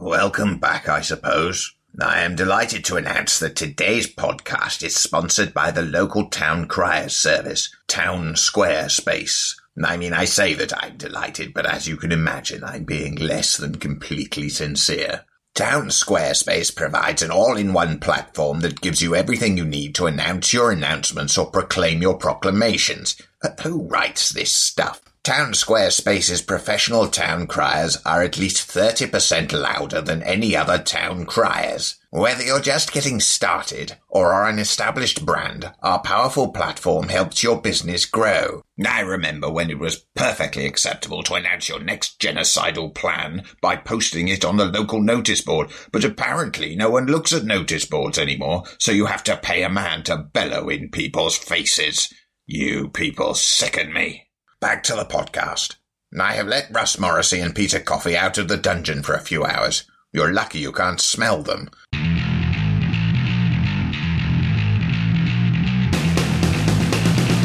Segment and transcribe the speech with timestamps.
[0.00, 1.74] Welcome back, I suppose.
[2.00, 7.14] I am delighted to announce that today's podcast is sponsored by the local town criers
[7.14, 9.60] service, Town Square Space.
[9.84, 13.58] I mean, I say that I'm delighted, but as you can imagine, I'm being less
[13.58, 15.26] than completely sincere.
[15.54, 20.72] Town Squarespace provides an all-in-one platform that gives you everything you need to announce your
[20.72, 23.20] announcements or proclaim your proclamations.
[23.44, 25.02] Uh, Who writes this stuff?
[25.22, 31.96] Town Squarespace's professional town criers are at least 30% louder than any other town criers.
[32.08, 37.60] Whether you're just getting started or are an established brand, our powerful platform helps your
[37.60, 38.62] business grow.
[38.82, 44.28] I remember when it was perfectly acceptable to announce your next genocidal plan by posting
[44.28, 48.64] it on the local notice board, but apparently no one looks at notice boards anymore,
[48.78, 52.10] so you have to pay a man to bellow in people's faces.
[52.46, 54.29] You people sicken me.
[54.60, 55.76] Back to the podcast.
[56.20, 59.42] I have let Russ Morrissey and Peter Coffey out of the dungeon for a few
[59.42, 59.84] hours.
[60.12, 61.70] You're lucky you can't smell them.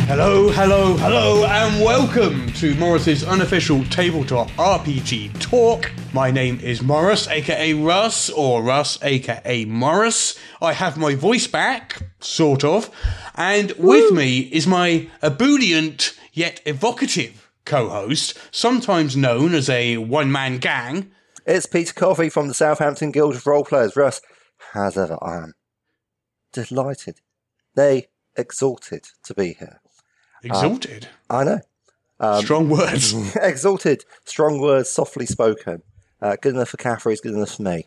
[0.08, 5.94] Hello, hello, hello, and welcome to Morrus's unofficial tabletop RPG talk.
[6.14, 10.38] My name is Morrus, aka Russ, or Russ, aka Morrus.
[10.62, 12.90] I have my voice back, sort of,
[13.36, 21.12] and with me is my ebullient yet evocative co-host, sometimes known as a one-man gang.
[21.46, 23.96] It's Peter Coffey from the Southampton Guild of Role Players.
[23.96, 24.22] Russ,
[24.74, 25.54] as ever, I am
[26.54, 27.22] delighted,
[27.76, 29.80] nay, exalted to be here.
[30.44, 31.08] Exalted.
[31.30, 32.40] I know.
[32.42, 33.36] Strong words.
[33.42, 35.82] exalted, strong words, softly spoken.
[36.22, 37.86] Uh, good enough for Catherine is good enough for me.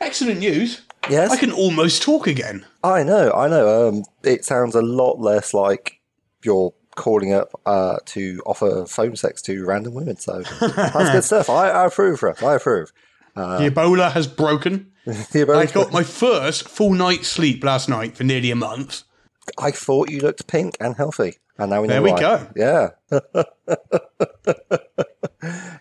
[0.00, 0.82] Excellent news.
[1.10, 2.64] Yes, I can almost talk again.
[2.82, 3.88] I know, I know.
[3.88, 6.00] Um, it sounds a lot less like
[6.44, 10.16] you're calling up uh, to offer phone sex to random women.
[10.18, 11.48] So that's good stuff.
[11.50, 12.42] I, I approve, Russ.
[12.42, 12.92] I approve.
[13.34, 14.88] the Ebola has broken.
[15.04, 19.02] The I Ebola- got my first full night's sleep last night for nearly a month.
[19.58, 22.20] I thought you looked pink and healthy, and now we know There we why.
[22.20, 22.46] go.
[22.54, 22.90] Yeah.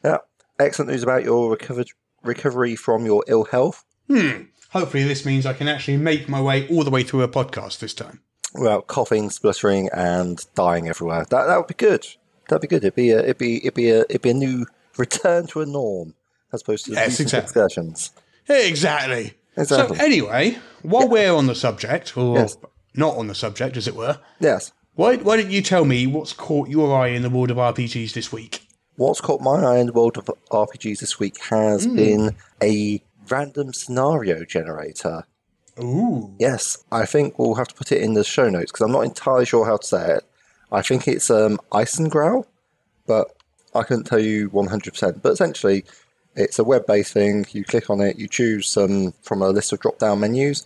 [0.04, 0.18] yeah.
[0.60, 1.90] Excellent news about your recovered
[2.24, 3.84] recovery from your ill health.
[4.08, 4.44] Hmm.
[4.72, 7.80] Hopefully, this means I can actually make my way all the way through a podcast
[7.80, 8.22] this time.
[8.54, 11.26] Well, coughing, spluttering, and dying everywhere.
[11.30, 12.08] That that would be good.
[12.50, 12.84] That'd be good.
[12.84, 14.66] It'd be a it'd be it'd be a it'd be a new
[14.98, 16.16] return to a norm
[16.54, 17.46] as opposed to Yes, exactly.
[17.46, 18.12] excursions.
[18.48, 19.34] Exactly.
[19.58, 19.98] Exactly.
[19.98, 22.58] So, anyway, while we're on the subject, or Yes.
[22.94, 24.72] not on the subject, as it were, Yes.
[24.96, 28.14] why, why don't you tell me what's caught your eye in the world of RPGs
[28.14, 28.68] this week?
[28.96, 31.96] What's caught my eye in the world of RPGs this week has hmm.
[31.96, 35.26] been a random scenario generator.
[35.80, 36.34] Ooh.
[36.40, 39.02] Yes, I think we'll have to put it in the show notes because I'm not
[39.06, 40.24] entirely sure how to say it.
[40.72, 42.46] I think it's um, Icengrowl,
[43.08, 43.36] but
[43.76, 45.22] I couldn't tell you 100%.
[45.22, 45.86] But essentially,
[46.36, 47.46] it's a web based thing.
[47.52, 50.66] You click on it, you choose some from a list of drop down menus,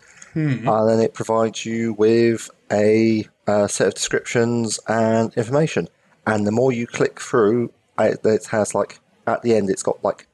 [0.67, 5.87] and then it provides you with a, uh set of descriptions and information.
[6.27, 10.03] And the more you click through, it, it has like, at the end, it's got
[10.03, 10.27] like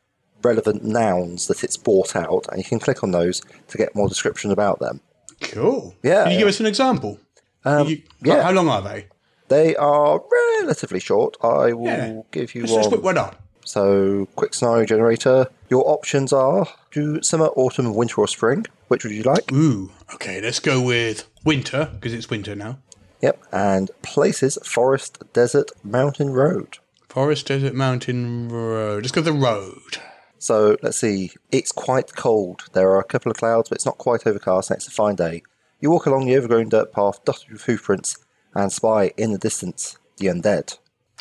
[0.44, 4.08] relevant nouns that it's bought out, and you can click on those to get more
[4.10, 5.02] description about them.
[5.42, 5.96] Cool.
[6.04, 7.20] Yeah, Can you give us an example?
[7.66, 8.44] Um, You- yeah.
[8.44, 9.08] How long are they?
[9.48, 10.22] They are
[10.62, 11.36] relatively short.
[11.42, 12.22] I will Yeah.
[12.32, 12.90] give you Let's one.
[12.90, 13.36] put one up.
[13.66, 15.48] So, quick scenario generator.
[15.70, 18.66] Your options are do summer, autumn, winter, or spring.
[18.88, 19.52] Which would you like?
[19.54, 19.92] Ooh.
[20.16, 22.80] Okay, let's go with winter, because it's winter now.
[23.22, 23.40] Yep.
[23.52, 26.80] And places forest, desert, mountain, road.
[27.08, 29.04] Forest, desert, mountain, road.
[29.04, 29.98] Let's go the road.
[30.42, 31.32] So, let's see.
[31.52, 32.64] It's quite cold.
[32.74, 35.16] There are a couple of clouds, but it's not quite overcast, and it's a fine
[35.16, 35.44] day.
[35.80, 38.18] You walk along the overgrown dirt path, dotted with hoofprints,
[38.56, 40.80] and spy in the distance the undead.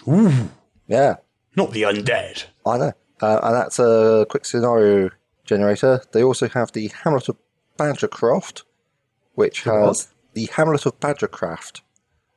[0.08, 0.50] Ooh.
[0.88, 1.16] Yeah.
[1.54, 2.44] Not the undead.
[2.64, 2.92] I know.
[3.20, 5.10] Uh, and that's a quick scenario
[5.44, 6.02] generator.
[6.12, 7.36] They also have the Hamlet of
[7.78, 8.62] Badgercroft,
[9.34, 11.82] which The has the Hamlet of Badgercraft,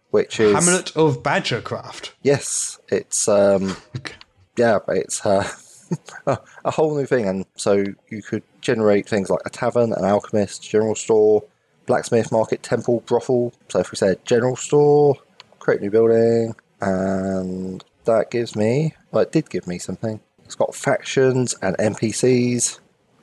[0.10, 2.12] which is Hamlet of Badgercraft.
[2.22, 3.78] Yes, it's um,
[4.58, 5.50] yeah, it's uh,
[6.28, 10.04] a a whole new thing, and so you could generate things like a tavern, an
[10.06, 11.44] alchemist, general store,
[11.86, 13.54] blacksmith market, temple, brothel.
[13.70, 15.16] So if we said general store,
[15.60, 20.20] create new building, and that gives me, well, it did give me something.
[20.46, 22.80] It's got factions and NPCs.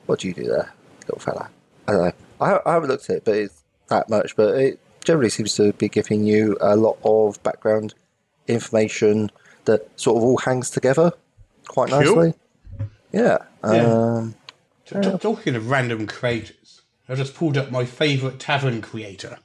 [0.07, 1.49] What do you do there, little fella?
[1.87, 2.13] I don't know.
[2.39, 4.35] I, I haven't looked at it, but it's that much.
[4.35, 7.93] But it generally seems to be giving you a lot of background
[8.47, 9.31] information
[9.65, 11.13] that sort of all hangs together
[11.67, 12.33] quite Cool.
[13.11, 13.37] Yeah.
[13.63, 13.93] Yeah.
[13.93, 14.35] Um,
[14.85, 19.39] T- Talking of random creators, I just pulled up my favourite tavern creator.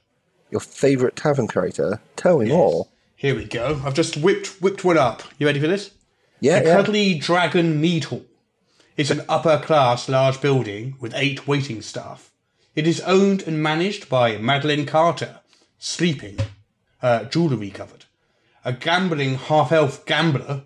[0.51, 2.01] your favourite tavern creator?
[2.15, 2.87] Tell me more.
[3.15, 3.81] Here we go.
[3.83, 5.23] I've just whipped whipped one up.
[5.37, 5.91] You ready for this?
[6.39, 6.75] Yeah, the yeah.
[6.75, 8.25] Cuddly Dragon Mead Hall.
[8.95, 12.31] It's an upper class large building with eight waiting staff.
[12.75, 15.39] It is owned and managed by Madeline Carter,
[15.79, 16.37] sleeping,
[17.01, 18.05] uh, jewellery covered.
[18.63, 20.63] A gambling half elf gambler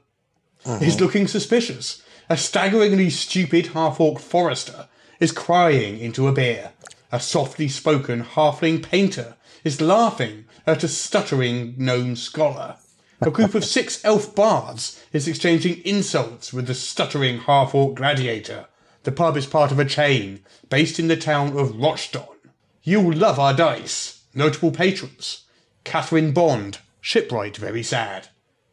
[0.65, 2.01] is looking suspicious.
[2.31, 4.87] A staggeringly stupid half orc forester
[5.19, 6.71] is crying into a beer.
[7.11, 9.35] A softly spoken halfling painter
[9.65, 12.77] is laughing at a stuttering gnome scholar.
[13.19, 18.67] A group of six elf bards is exchanging insults with the stuttering half orc gladiator.
[19.03, 20.39] The pub is part of a chain
[20.69, 22.37] based in the town of Rochdon.
[22.81, 24.23] You'll love our dice.
[24.33, 25.43] Notable patrons
[25.83, 28.29] Catherine Bond, shipwright, very sad.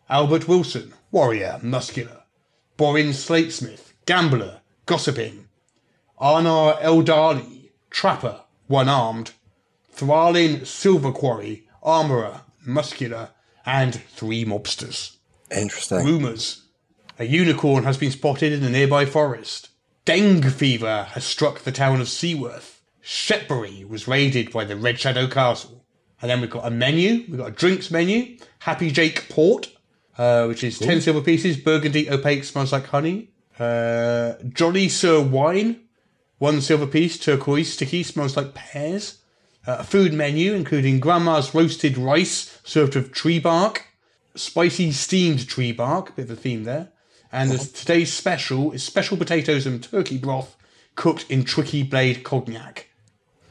[0.09, 2.23] Albert Wilson, warrior, muscular.
[2.79, 5.49] Borin Slatesmith, gambler, gossiping.
[6.21, 9.33] Arnar Eldali, trapper, one armed.
[9.93, 13.31] Thralin Silver Quarry, armourer, muscular,
[13.67, 15.17] and three mobsters.
[15.51, 16.07] Interesting.
[16.07, 16.69] Rumours.
[17.19, 19.71] A unicorn has been spotted in a nearby forest.
[20.05, 22.81] Dengue fever has struck the town of Seaworth.
[23.01, 25.85] Shepbury was raided by the Red Shadow Castle.
[26.23, 27.25] And then we've got a menu.
[27.29, 28.39] We've got a drinks menu.
[28.61, 29.73] Happy Jake Port,
[30.19, 31.57] uh, which is 10 silver pieces.
[31.57, 33.31] Burgundy opaque smells like honey.
[33.59, 35.81] Uh, Jolly Sir Wine,
[36.39, 37.19] one silver piece.
[37.19, 39.19] Turquoise sticky smells like pears.
[39.67, 43.87] Uh, a food menu including grandma's roasted rice served with tree bark,
[44.35, 46.91] spicy steamed tree bark, bit of a theme there.
[47.31, 50.57] And the, today's special is special potatoes and turkey broth
[50.95, 52.89] cooked in tricky blade cognac.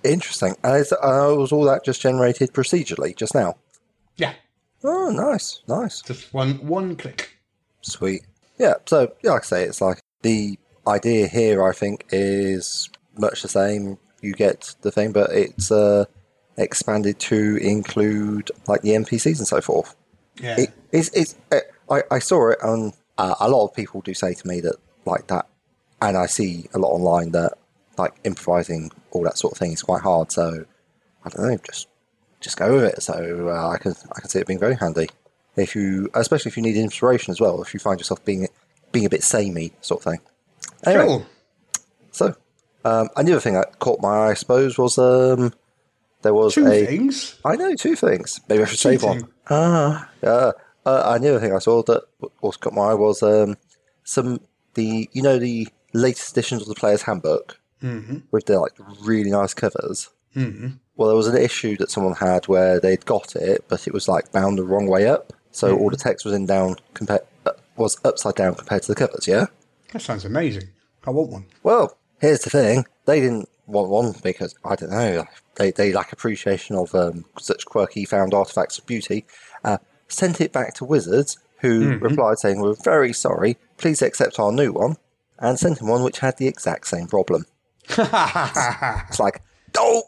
[0.03, 0.55] Interesting.
[0.63, 3.55] And is, uh, was all that just generated procedurally just now?
[4.15, 4.33] Yeah,
[4.83, 7.37] Oh, nice, nice, just one one click.
[7.81, 8.21] sweet.
[8.57, 8.75] Yeah.
[8.85, 10.57] So, yeah, like I say, it's like the
[10.87, 11.63] idea here.
[11.63, 13.97] I think is much the same.
[14.21, 16.05] You get the thing, but it's uh,
[16.57, 19.95] expanded to include like the NPCs and so forth.
[20.41, 21.59] Yeah, It, it's, it's, uh,
[21.89, 24.75] I, I saw it, and uh, a lot of people do say to me that
[25.05, 25.47] like that,
[26.01, 27.53] and I see a lot online that
[27.97, 30.31] like improvising all that sort of thing is quite hard.
[30.31, 30.65] So
[31.25, 31.87] I don't know, just
[32.41, 33.01] just go with it.
[33.01, 35.09] So uh, I can I can see it being very handy
[35.55, 37.61] if you, especially if you need inspiration as well.
[37.61, 38.47] If you find yourself being
[38.91, 40.21] being a bit samey sort of thing.
[40.85, 41.25] Anyway, sure.
[42.11, 42.35] so
[42.85, 45.53] um, another thing that caught my eye, I suppose, was um,
[46.21, 47.39] there was Two a things.
[47.43, 48.39] I know two things.
[48.47, 49.27] Maybe I should save one.
[49.49, 50.51] Ah, yeah.
[50.85, 52.03] Uh, another thing I saw that
[52.41, 53.57] also caught my eye was um,
[54.03, 54.39] some
[54.75, 58.17] the you know the latest editions of the Player's Handbook Mm-hmm.
[58.31, 58.71] with the like
[59.03, 60.09] really nice covers.
[60.35, 60.69] Mm-hmm.
[60.97, 64.07] Well, there was an issue that someone had where they'd got it, but it was
[64.07, 67.51] like bound the wrong way up, so all the text was in down compared uh,
[67.75, 69.27] was upside down compared to the covers.
[69.27, 69.45] Yeah.
[69.93, 70.69] That sounds amazing.
[71.05, 71.45] I want one.
[71.63, 75.25] Well, here's the thing: they didn't want one because I don't know.
[75.55, 79.25] They they lack appreciation of um, such quirky found artifacts of beauty.
[79.63, 79.77] Uh,
[80.07, 83.57] sent it back to Wizards, who replied saying, "We're very sorry.
[83.77, 84.97] Please accept our new one,"
[85.37, 87.45] and sent him one which had the exact same problem.
[87.89, 89.41] It's like,
[89.77, 90.03] oh,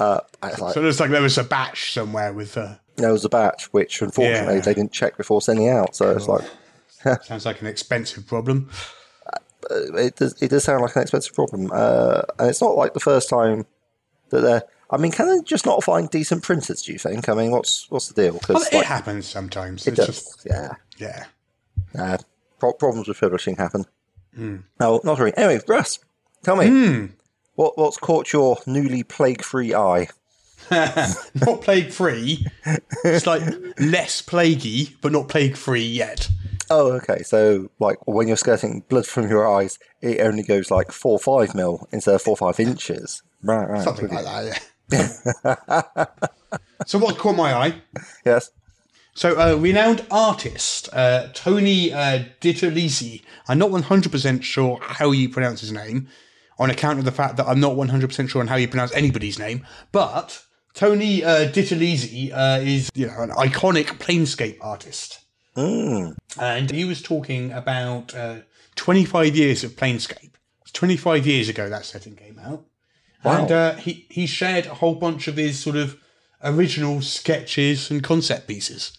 [0.00, 2.56] uh, like, So it looks like there was a batch somewhere with.
[2.56, 4.60] Uh, there was a batch which unfortunately Yeah.
[4.60, 5.94] they didn't check before sending out.
[5.96, 6.44] So it's like,
[7.24, 8.70] sounds like an expensive problem.
[9.70, 11.70] it does, it does sound like an expensive problem.
[11.72, 13.66] Uh, and it's not like the first time
[14.30, 14.62] that they're.
[14.92, 16.82] I mean, can they just not find decent printers?
[16.82, 17.28] Do you think?
[17.28, 18.32] I mean, what's what's the deal?
[18.32, 19.86] Well, Because it happens sometimes.
[19.86, 20.06] it it's does.
[20.06, 21.26] just yeah, yeah.
[21.96, 22.18] uh,
[22.58, 23.84] pro- problems with publishing happen.
[24.34, 24.56] Hmm.
[24.80, 25.36] No, not really.
[25.36, 26.00] Anyway, Russ,
[26.42, 27.10] tell me
[27.60, 30.08] what what's caught your newly plague-free eye?
[30.70, 32.46] not plague free.
[33.04, 33.42] It's like
[33.78, 36.30] less plaguey, but not plague free yet.
[36.70, 37.22] Oh, okay.
[37.22, 41.54] So, like, when you're skirting blood from your eyes, it only goes like four five
[41.54, 43.22] mil instead of four five inches.
[43.42, 43.84] Right, right.
[43.84, 46.06] Something like that, yeah.
[46.86, 47.74] so what caught my eye?
[48.24, 48.52] Yes.
[49.12, 53.22] So, uh, renowned artist uh, Tony uh, DiTerlizzi.
[53.48, 56.08] I'm not 100% sure how you pronounce his name,
[56.60, 59.38] on account of the fact that I'm not 100% sure on how you pronounce anybody's
[59.38, 59.66] name.
[59.92, 61.46] But Tony uh,
[62.32, 65.20] uh, is, you know, an iconic planescape artist,
[66.38, 68.40] and he was talking about uh,
[68.76, 70.34] 25 years of planescape.
[70.62, 72.66] It's 25 years ago that setting came out,
[73.24, 75.96] and uh, he he shared a whole bunch of his sort of
[76.44, 78.98] original sketches and concept pieces.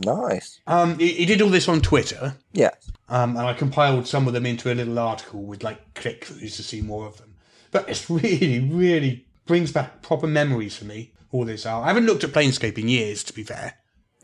[0.00, 0.60] Nice.
[0.66, 2.70] Um, he, he did all this on Twitter, Yeah.
[3.08, 6.56] um, and I compiled some of them into a little article with like click throughs
[6.56, 7.34] to see more of them.
[7.70, 11.12] But it's really, really brings back proper memories for me.
[11.30, 11.84] All this art.
[11.84, 13.74] I haven't looked at Planescape in years, to be fair.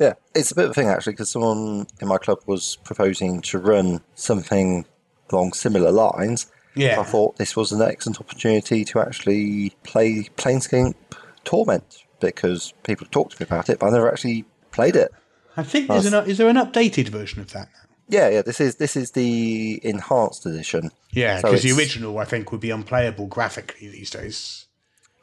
[0.00, 3.43] Yeah, it's a bit of a thing actually because someone in my club was proposing
[3.43, 4.87] to run something
[5.31, 6.50] along similar lines.
[6.75, 6.99] Yeah.
[6.99, 10.95] I thought this was an excellent opportunity to actually play Planescape
[11.45, 15.12] Torment because people have talked to me about it, but I never actually played it.
[15.56, 17.94] I think there's an is there an updated version of that now?
[18.08, 18.42] Yeah, yeah.
[18.42, 20.90] This is this is the enhanced edition.
[21.12, 24.66] Yeah, So because the original, I think, would be unplayable graphically these days.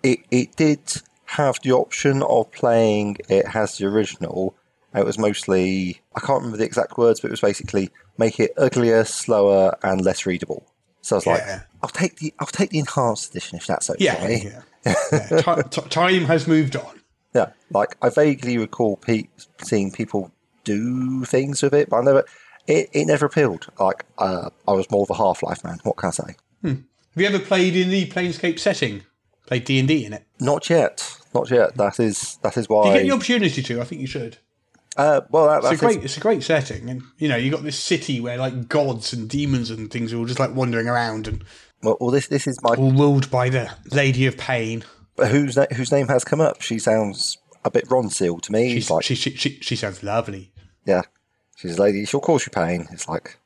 [0.04, 0.80] It it did
[1.26, 4.56] have the option of playing it has the original.
[4.96, 8.52] It was mostly I can't remember the exact words, but it was basically make it
[8.58, 10.66] uglier, slower, and less readable.
[11.02, 11.44] So I was like,
[11.84, 14.04] I'll take the I'll take the enhanced edition if that's okay.
[14.04, 14.28] Yeah,
[14.86, 14.96] yeah.
[15.12, 15.42] yeah.
[15.42, 17.01] Ti- ti- time has moved on.
[17.34, 19.30] Yeah, like I vaguely recall pe-
[19.62, 20.32] seeing people
[20.64, 22.26] do things with it, but I never.
[22.68, 23.68] It, it never appealed.
[23.80, 25.80] Like uh, I was more of a Half Life man.
[25.84, 26.36] What can I say?
[26.64, 26.78] Have
[27.16, 29.02] you ever played in the Planescape setting?
[29.48, 30.24] Played D and D in it?
[30.40, 31.18] Not yet.
[31.34, 31.76] Not yet.
[31.76, 32.88] That is that is why.
[32.88, 33.82] You get the opportunity to.
[33.82, 34.38] I think you should.
[34.96, 36.04] uh, well, that, It's a great.
[36.04, 39.30] It's a great setting, and you know you got this city where like gods and
[39.30, 41.44] demons and things are all just like wandering around and
[41.82, 44.84] well, well, this this is my all ruled by the Lady of Pain.
[45.18, 46.62] Whose na- whose name has come up.
[46.62, 48.74] She sounds a bit Ronseal to me.
[48.74, 50.52] She's, like she, she, she, she sounds lovely.
[50.86, 51.02] yeah,
[51.56, 52.06] she's a lady.
[52.06, 52.88] She'll cause you pain.
[52.92, 53.38] It's like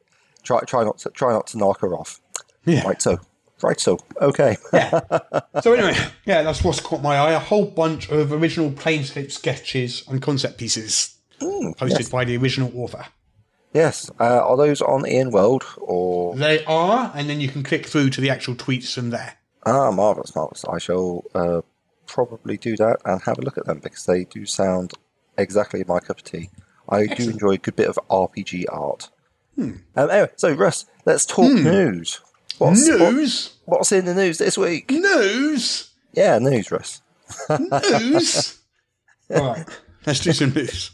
[0.44, 2.22] try try not to try not to knock her off.
[2.66, 2.86] Yeah.
[2.88, 3.02] Right.
[3.02, 3.18] So
[3.62, 3.80] right.
[3.80, 4.58] So okay.
[4.74, 5.02] yeah.
[5.62, 5.96] So anyway,
[6.26, 7.32] yeah, that's what's caught my eye.
[7.32, 13.06] A whole bunch of original Planescape sketches and concept pieces posted by the original author.
[13.74, 14.10] yes.
[14.20, 18.10] Uh, are those on EN World or They are, and then you can click through
[18.12, 19.38] to the actual tweets from there.
[19.66, 20.64] Ah, marvelous, marvelous.
[20.66, 21.62] I shall uh,
[22.06, 24.94] probably do that and have a look at them because they do sound
[25.38, 26.50] exactly my cup of tea.
[26.88, 29.10] I do enjoy a good bit of RPG art.
[29.58, 32.20] Um, anyway, so Russ, let's talk news.
[32.58, 34.92] What's, what- News, what's in the news this week?
[34.92, 37.02] news, Yeah, news, Russ.
[37.50, 38.60] news.
[39.34, 39.66] All right,
[40.06, 40.92] let's do some news.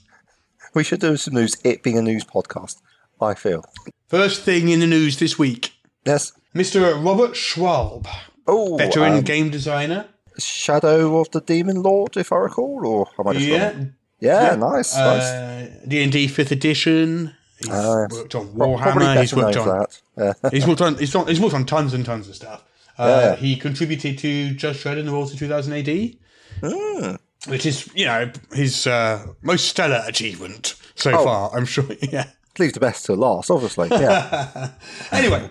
[0.74, 1.56] We should do some news.
[1.66, 2.78] It being a news podcast,
[3.20, 3.66] I feel.
[4.08, 5.74] First thing in the news this week:
[6.06, 6.32] Yes.
[6.56, 7.04] Mr.
[7.04, 8.08] Robert Schwalb,
[8.48, 10.06] Oh, veteran um, game designer.
[10.38, 13.94] Shadow of the Demon Lord, if I recall, or I just Yeah, wrong?
[14.20, 15.24] Yeah, nice, nice.
[15.24, 17.34] uh, D and D Fifth Edition.
[17.60, 19.20] He's Uh, worked on Warhammer.
[19.22, 20.00] He's worked on that.
[20.44, 20.50] Yeah.
[20.52, 22.64] he's worked on he's, on, he's worked on tons and tons of stuff.
[22.98, 23.36] Uh, Yeah.
[23.36, 26.18] He contributed to Judge Dredd in the World of 2000 AD,
[26.64, 27.16] Hmm.
[27.48, 31.24] which is you know his uh, most stellar achievement so Oh.
[31.24, 31.52] far.
[31.56, 31.86] I'm sure.
[32.12, 32.26] Yeah.
[32.60, 33.88] Leave the best to last, obviously.
[33.92, 34.72] Yeah.
[35.12, 35.50] Anyway,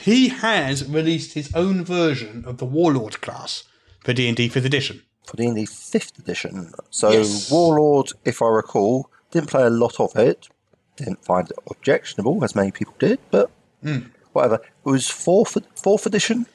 [0.00, 3.64] he has released his own version of the Warlord class
[4.04, 5.02] for D and D Fifth Edition.
[5.26, 6.72] for the Indie fifth edition.
[6.90, 7.50] So Yes.
[7.50, 10.48] Warlord, if I recall, didn't play a lot of it.
[10.96, 13.50] Didn't find it objectionable, as many people did, but
[13.82, 13.98] Hmm.
[14.32, 14.56] whatever.
[14.56, 16.46] It was fourth fourth edition.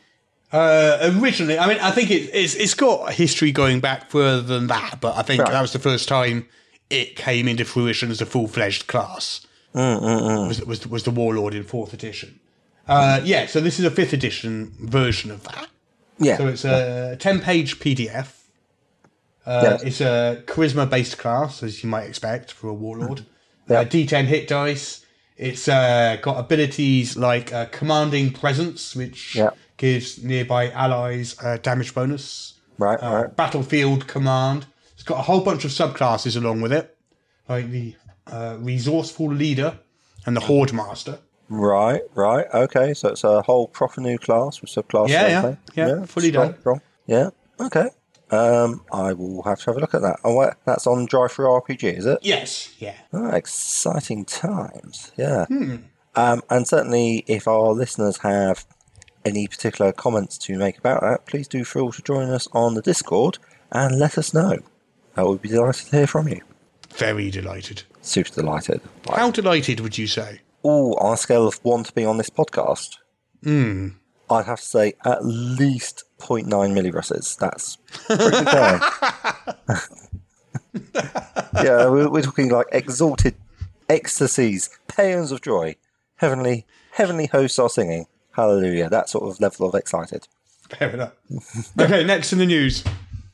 [0.53, 4.41] Uh, originally, I mean, I think it, it's it's got a history going back further
[4.41, 5.51] than that, but I think Right.
[5.51, 6.47] that was the first time
[6.89, 9.41] it came into fruition as a full fledged class.
[9.73, 12.39] Was, was was the Warlord in fourth edition?
[12.87, 15.67] Uh, yeah, so this is a fifth edition version of that.
[16.19, 18.27] Yeah, So it's a ten page PDF.
[19.45, 19.83] Uh, Yes.
[19.83, 23.25] It's a charisma based class, as you might expect for a Warlord.
[23.69, 23.79] Yeah.
[23.79, 25.03] Uh, D10 hit dice.
[25.37, 29.49] It's uh, got abilities like uh, commanding presence, which Yeah.
[29.77, 32.53] gives nearby allies a damage bonus.
[32.77, 33.35] right, Uh, right.
[33.35, 34.65] Battlefield command.
[34.93, 36.95] It's got a whole bunch of subclasses along with it,
[37.49, 37.95] like the
[38.27, 39.79] uh, resourceful leader
[40.25, 41.19] and the horde master.
[41.49, 42.93] Right, right, okay.
[42.93, 45.09] So it's a whole proper new class with subclasses.
[45.09, 46.59] Yeah, and yeah, yeah, fully strong, done.
[46.59, 46.81] strong.
[47.07, 47.89] Yeah, okay.
[48.29, 50.19] Um, I will have to have a look at that.
[50.23, 52.19] Oh, wait, that's on DriveThruRPG, is it?
[52.21, 52.95] Yes, yeah.
[53.13, 55.11] Ah, exciting times.
[55.17, 55.45] Yeah.
[55.47, 55.75] Hmm.
[56.15, 58.65] Um, and certainly, if our listeners have
[59.25, 62.81] any particular comments to make about that, please do feel to join us on the
[62.81, 63.37] Discord
[63.71, 64.59] and let us know.
[65.17, 66.41] I would be delighted to hear from you.
[66.95, 67.83] Very delighted.
[68.01, 68.81] Super delighted.
[69.07, 70.41] Like, How delighted would you say?
[70.63, 72.97] oh, on a scale of one to be on this podcast,
[73.43, 73.89] Hmm.
[74.29, 77.35] I'd have to say at least 0.9 milliruses.
[77.37, 77.77] That's
[78.07, 78.81] pretty good
[81.63, 83.35] yeah, we're, we're talking like exalted
[83.89, 85.75] ecstasies, paeans of joy,
[86.15, 88.05] heavenly, heavenly hosts are singing.
[88.33, 88.89] Hallelujah!
[88.89, 90.27] That sort of level of excited.
[90.69, 91.11] Fair enough.
[91.77, 92.83] okay, next in the news.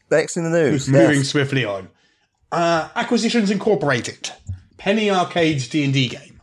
[0.10, 1.28] Next in the news, Moving yes.
[1.30, 1.90] swiftly on.
[2.52, 4.32] Uh, Acquisitions Incorporated,
[4.78, 6.40] Penny Arcade's D and D game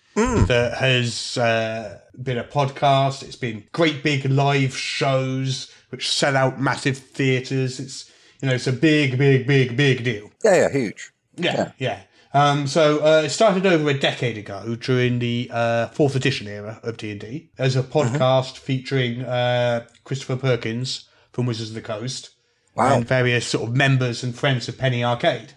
[0.47, 3.23] that has uh, been a podcast.
[3.23, 7.79] It's been great big live shows which sell out massive theatres.
[7.81, 8.11] It's
[8.41, 10.31] you know it's a big, big, big, big deal.
[10.45, 11.11] yeah, yeah, huge.
[11.37, 12.01] Yeah, yeah.
[12.33, 16.81] Um, so uh, it started over a decade ago during the uh, fourth edition era
[16.83, 21.83] of D and D as a podcast featuring uh, Christopher Perkins from Wizards of the
[21.83, 22.31] Coast
[22.77, 22.97] Wow.
[22.97, 25.53] and various sort of members and friends of Penny Arcade.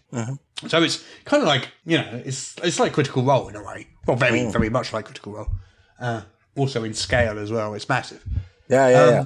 [0.68, 3.88] So it's kind of like you know it's it's like Critical Role in a way.
[4.08, 5.48] Well, very very much like Critical Role.
[6.00, 6.22] Uh,
[6.56, 7.74] also in scale as well.
[7.76, 8.24] It's massive.
[8.70, 9.26] Yeah, yeah, yeah.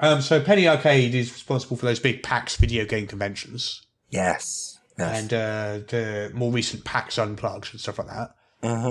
[0.00, 5.20] Um, so Penny Arcade is responsible for those big PAX video game conventions Yes, yes.
[5.22, 8.34] and uh, the more recent PAX Unplugged and stuff like that.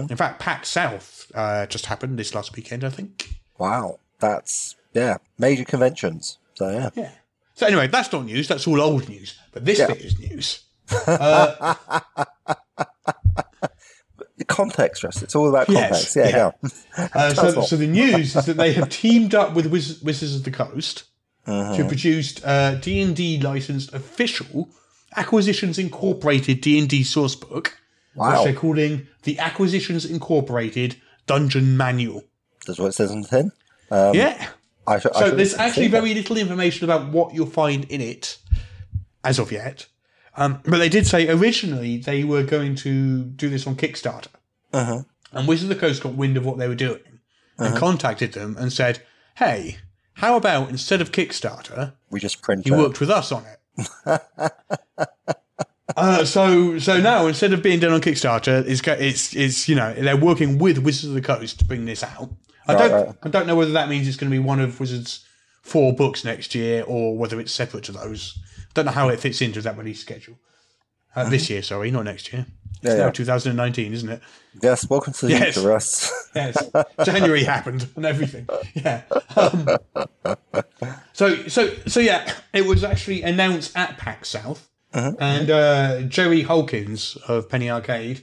[0.10, 3.30] In fact, PAX South uh, just happened this last weekend, I think.
[3.58, 6.38] Wow, that's yeah, major conventions.
[6.56, 7.12] So yeah, Yeah.
[7.56, 8.48] So anyway, that's not news.
[8.48, 9.38] That's all old news.
[9.52, 9.88] But this Yeah.
[9.88, 10.62] bit is news.
[14.38, 15.22] The context, Russ.
[15.22, 16.16] It's all about Yes, context.
[16.16, 16.52] Yeah, yeah.
[16.98, 17.10] go.
[17.14, 20.44] Uh, so, so the news is that they have teamed up with Wiz- Wizards of
[20.44, 21.04] the Coast
[21.46, 21.76] Uh-huh.
[21.78, 24.70] to produce uh, D and D licensed official
[25.16, 27.70] Acquisitions Incorporated D and D sourcebook,
[28.16, 28.32] Wow.
[28.32, 30.96] which they're calling the Acquisitions Incorporated
[31.28, 32.24] Dungeon Manual.
[32.66, 33.52] That's what it says on the tin.
[33.90, 34.50] Um, yeah.
[34.88, 38.38] I should, I So there's actually very little information about what you'll find in it
[39.24, 39.88] as of yet.
[40.38, 44.28] Um, but they did say originally they were going to do this on Kickstarter.
[44.72, 45.04] Uh-huh.
[45.34, 47.02] And Wizards of the Coast got wind of what they were doing
[47.58, 49.02] and contacted them and said,
[49.36, 49.78] hey,
[50.14, 54.22] how about instead of Kickstarter, we just print you worked with us on it?
[55.96, 59.94] uh, so so now instead of being done on Kickstarter, it's it's it's you know
[59.94, 62.32] they're working with Wizards of the Coast to bring this out.
[62.68, 63.16] I Right, don't right.
[63.24, 65.26] I don't know whether that means it's going to be one of Wizards'
[65.72, 68.38] four books next year or whether it's separate to those.
[68.38, 70.36] I Don't know how it fits into that release schedule.
[71.16, 72.42] Uh, This year, sorry, not next year.
[72.44, 72.88] Mm-hmm.
[72.88, 73.12] Yeah, it's now yeah.
[73.12, 74.22] 2019, isn't it?
[74.62, 76.28] Yes, welcome to the Yes.
[76.36, 76.58] Yes,
[77.06, 78.48] January happened and everything.
[78.74, 79.02] Yeah.
[79.36, 79.68] Um,
[81.14, 87.18] so so so yeah, it was actually announced at PAX South, and uh, Jerry Holkins
[87.28, 88.22] of Penny Arcade,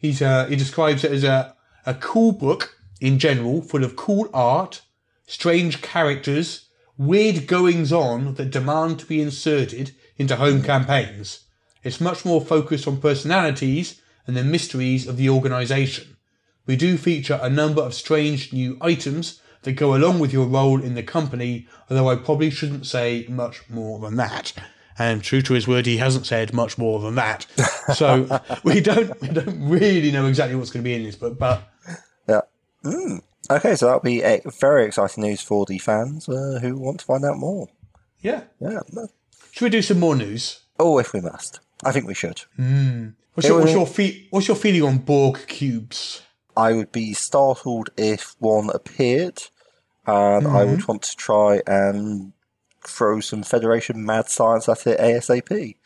[0.00, 4.28] he's uh, he describes it as a a cool book in general, full of cool
[4.32, 4.82] art,
[5.26, 6.67] strange characters,
[6.98, 11.44] weird goings on that demand to be inserted into home campaigns.
[11.84, 16.16] It's much more focused on personalities and the mysteries of the organisation.
[16.66, 20.82] We do feature a number of strange new items that go along with your role
[20.82, 24.52] in the company, although I probably shouldn't say much more than that.
[24.98, 27.46] And true to his word, he hasn't said much more than that.
[27.94, 31.38] So we don't we don't really know exactly what's going to be in this book,
[31.38, 31.62] but
[32.28, 32.40] Yeah.
[32.84, 33.22] Mm.
[33.50, 37.06] Okay, so that'll be a very exciting news for the fans uh, who want to
[37.06, 37.68] find out more.
[38.20, 38.42] yeah.
[38.60, 38.80] Yeah.
[39.52, 40.60] Should we do some more news?
[40.78, 41.60] Oh, if we must.
[41.84, 42.42] I think we should.
[43.34, 46.22] What's your, what's your, fe- what's your feeling on Borg cubes?
[46.56, 49.42] I would be startled if one appeared,
[50.06, 50.70] and I Mm-hmm.
[50.72, 52.32] would want to try and
[52.84, 55.76] throw some Federation mad science at it ASAP.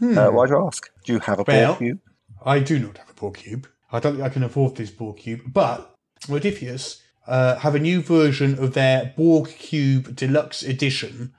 [0.00, 0.88] Uh, why do you ask?
[1.04, 1.50] Do you have a Hmm.
[1.50, 1.98] Well- Borg cube?
[2.44, 3.66] I do not have a Borg cube.
[3.90, 5.94] I don't think I can afford this Borg cube, but
[6.26, 11.34] Modiphius uh, have a new version of their Borg Cube Deluxe Edition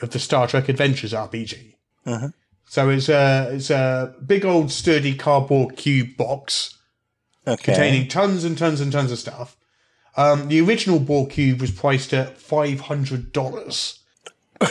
[0.00, 1.74] of the Star Trek Adventures RPG.
[2.06, 2.32] Mhm.
[2.66, 6.74] So it's a it's a big old sturdy cardboard cube box
[7.46, 7.62] Okay.
[7.72, 9.56] containing tons and tons and tons of stuff.
[10.16, 14.00] Um, the original Borg cube was priced at five hundred dollars.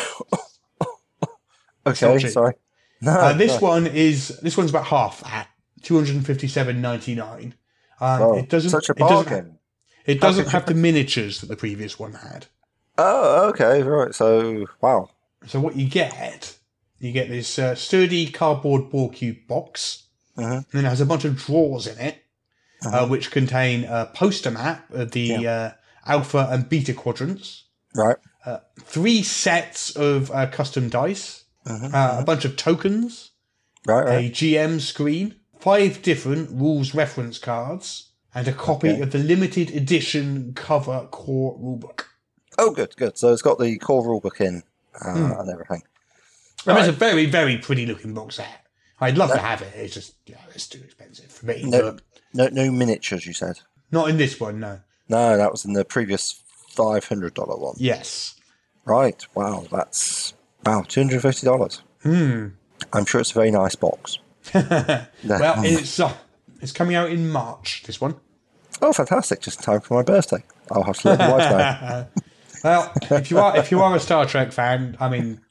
[1.86, 2.54] okay, sorry.
[3.00, 3.68] No, Uh, this no.
[3.68, 5.50] one is this one's about half that,
[5.84, 7.54] two hundred and fifty-seven ninety-nine.
[8.00, 8.70] Oh, it doesn't.
[8.70, 9.60] such a it doesn't.
[10.06, 12.46] It doesn't have the miniatures that the previous one had.
[12.98, 14.16] Oh, okay, right.
[14.16, 15.10] So, wow.
[15.46, 16.58] So what you get,
[17.00, 20.04] you get this uh, sturdy cardboard Borg cube box,
[20.38, 20.52] Mhm.
[20.58, 22.24] and then it has a bunch of drawers in it,
[22.86, 25.72] uh, which contain a poster map of the uh,
[26.06, 28.18] alpha and beta quadrants, Right.
[28.82, 33.32] three sets of uh, custom dice, uh, a bunch of tokens,
[33.86, 34.26] Right, right.
[34.26, 35.36] a GM screen,
[35.68, 39.02] five different rules reference cards, and a copy Okay.
[39.02, 42.06] of the limited edition cover core rulebook.
[42.58, 43.18] Oh, good, good.
[43.18, 44.64] So it's got the core rulebook in
[45.02, 45.32] uh, Hmm.
[45.40, 45.84] and everything.
[46.66, 48.66] I mean, it's a very, very pretty looking box set.
[49.02, 49.74] I'd love to have it.
[49.76, 51.64] It's just, yeah, it's too expensive for me.
[51.66, 51.98] No,
[52.34, 53.26] no, no miniatures.
[53.28, 53.60] You said.
[53.92, 54.80] not in this one, no.
[55.10, 57.76] No, that was in the previous five hundred dollar one.
[57.78, 58.36] Yes.
[58.86, 59.20] Right.
[59.36, 60.34] Wow, that's
[60.66, 61.82] wow, two hundred fifty dollars.
[62.04, 62.48] Hmm.
[62.94, 64.18] I'm sure it's a very nice box.
[65.24, 66.14] Well, it's uh,
[66.62, 67.84] it's coming out in March.
[67.86, 68.16] This one.
[68.82, 69.42] Oh, fantastic!
[69.42, 70.44] Just in time for my birthday.
[70.72, 72.08] I'll have to let my wife know.
[72.64, 75.42] Well, if you are if you are a Star Trek fan, I mean,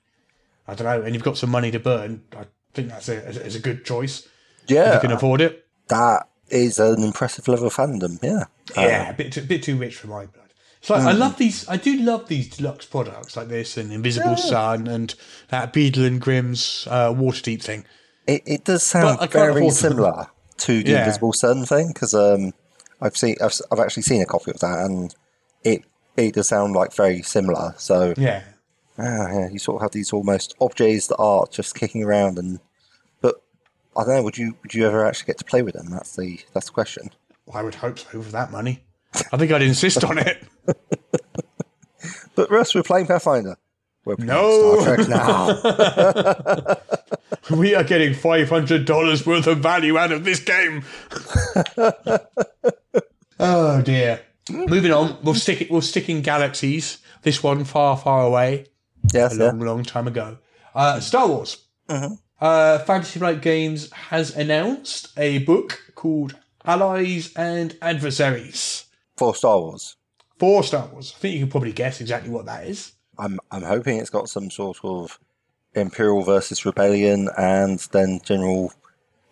[0.67, 3.55] I don't know, and you've got some money to burn, I think that's a is
[3.55, 4.27] a good choice.
[4.65, 5.65] If Yeah, you can afford it.
[5.89, 8.19] that is an impressive level of fandom.
[8.23, 8.45] Yeah.
[8.77, 10.53] Yeah, a bit too, bit too rich for my blood.
[10.81, 11.67] It's like I love these.
[11.69, 15.15] I do love these deluxe products like this and Invisible Sun and
[15.49, 17.85] that Beadle and Grimm's uh, Waterdeep thing.
[18.27, 20.27] It, it does sound But I can't very similar
[20.59, 21.01] to the Yeah.
[21.01, 22.53] Invisible Sun thing because um,
[23.01, 25.15] I've seen I've, I've actually seen a copy of that and
[25.65, 25.83] it
[26.17, 27.75] it does sound like very similar.
[27.77, 28.43] So Yeah,
[28.99, 32.59] ah, yeah, you sort of have these almost objects that are just kicking around and
[33.21, 33.43] but
[33.97, 34.23] I don't know.
[34.23, 35.91] Would you would you ever actually get to play with them?
[35.91, 37.11] That's the that's the question.
[37.55, 38.83] I would hope so for that money.
[39.33, 40.43] I think I'd insist on it.
[42.35, 43.57] But Russ, we're playing Pathfinder.
[44.05, 44.81] We're playing No.
[44.81, 46.77] Star Trek now.
[47.51, 50.83] We are getting five hundred dollars worth of value out of this game.
[53.39, 54.21] oh dear.
[54.51, 55.71] Moving on, we'll stick it.
[55.71, 56.99] We'll stick in galaxies.
[57.23, 58.67] This one far, far away,
[59.13, 59.45] Yes, a yeah.
[59.47, 60.39] long, long time ago.
[60.75, 61.65] Uh, Star Wars.
[61.89, 68.85] Uh, Fantasy Flight Games has announced a book called Allies and Adversaries
[69.17, 69.97] For Star Wars.
[70.39, 71.13] for Star Wars.
[71.17, 72.93] I think you can probably guess exactly what that is.
[73.19, 75.19] I'm I'm hoping it's got some sort of
[75.77, 78.73] Imperial versus Rebellion and then general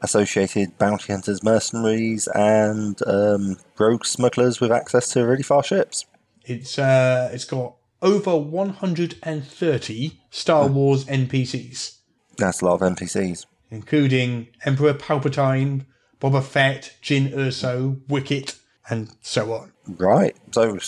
[0.02, 6.04] associated bounty hunters, mercenaries, and um, rogue smugglers with access to really fast ships.
[6.44, 11.98] It's uh, it's got over 130 Star Wars NPCs,
[12.36, 13.46] That's a lot of NPCs.
[13.70, 15.86] including Emperor Palpatine,
[16.20, 18.56] Boba Fett, Jyn Erso, Wicket,
[18.90, 19.72] and so on.
[19.86, 20.36] Right.
[20.52, 20.78] So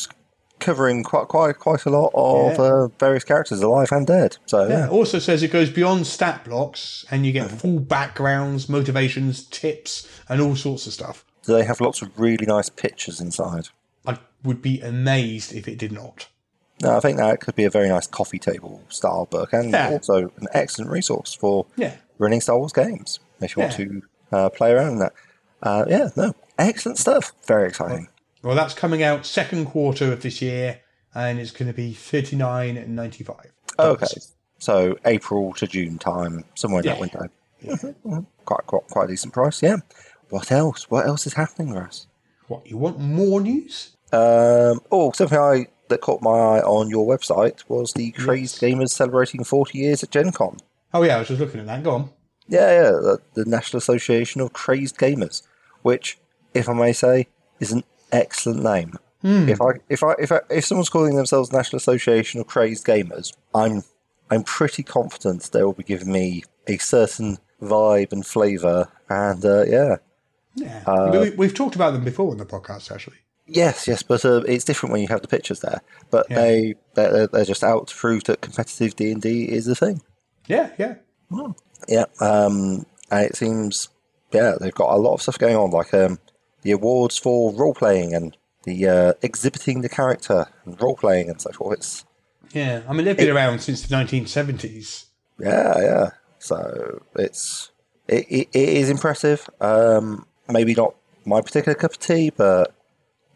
[0.59, 2.65] covering quite quite quite a lot of Yeah.
[2.65, 4.39] uh, various characters, alive and dead.
[4.47, 4.85] So Yeah, yeah.
[4.87, 10.07] it also says it goes beyond stat blocks and you get full backgrounds, motivations, tips,
[10.29, 11.25] and all sorts of stuff.
[11.45, 13.69] Do they have lots of really nice pictures inside?
[14.07, 16.29] I would be amazed if it did not.
[16.83, 19.91] No, I think that could be a very nice coffee table style book, and Yeah.
[19.93, 21.67] also an excellent resource for
[22.19, 25.13] running Star Wars games if you want to uh, play around in that.
[25.63, 27.33] Uh, yeah, no, excellent stuff.
[27.47, 28.09] Very exciting.
[28.47, 30.79] Well, that's coming out second quarter of this year,
[31.17, 33.51] and it's going to be thirty nine and ninety five.
[33.77, 34.07] Okay,
[34.61, 37.01] so April to June time, somewhere in that Yeah.
[37.01, 37.95] window.
[38.05, 38.27] Mhm.
[38.45, 39.61] Quite, quite, quite a decent price.
[39.65, 39.79] Yeah.
[40.31, 40.89] What else?
[40.89, 42.07] What else is happening, Russ?
[42.47, 43.97] What you want more news?
[44.13, 48.91] Um, oh, something I that caught my eye on your website was the Crazed Gamers
[48.91, 50.59] celebrating 40 years at Gen Con.
[50.95, 51.83] Oh yeah, I was just looking at that.
[51.83, 52.11] Go on.
[52.47, 55.43] Yeah, yeah, the, the National Association of Crazed Gamers,
[55.83, 56.17] which,
[56.55, 57.27] if I may say,
[57.59, 58.95] is an excellent name.
[59.23, 63.33] If I if I if I, if someone's calling themselves National Association of Crazed Gamers,
[63.55, 63.83] I'm
[64.31, 69.65] I'm pretty confident they will be giving me a certain vibe and flavour, and uh,
[69.65, 69.97] yeah,
[70.55, 73.17] Yeah, mean, we, we've talked about them before in the podcast, actually.
[73.47, 75.81] yes, yes, but uh, it's different when you have the pictures there.
[76.11, 76.37] But Yeah.
[76.43, 80.03] they they're, they're just out to prove that competitive D and D is a thing.
[80.47, 80.95] Yeah, yeah.
[81.89, 83.89] Yeah, um, and it seems
[84.33, 86.19] yeah they've got a lot of stuff going on, like um,
[86.67, 91.41] the awards for role playing and the uh, exhibiting the character and role playing and
[91.41, 91.79] so forth.
[91.79, 92.05] It's
[92.53, 95.07] Yeah, I mean they've been around since the 1970s.
[95.39, 96.09] yeah, yeah.
[96.39, 97.71] So it's
[98.09, 99.49] it, it, it is impressive.
[99.61, 102.75] Um, maybe not my particular cup of tea, but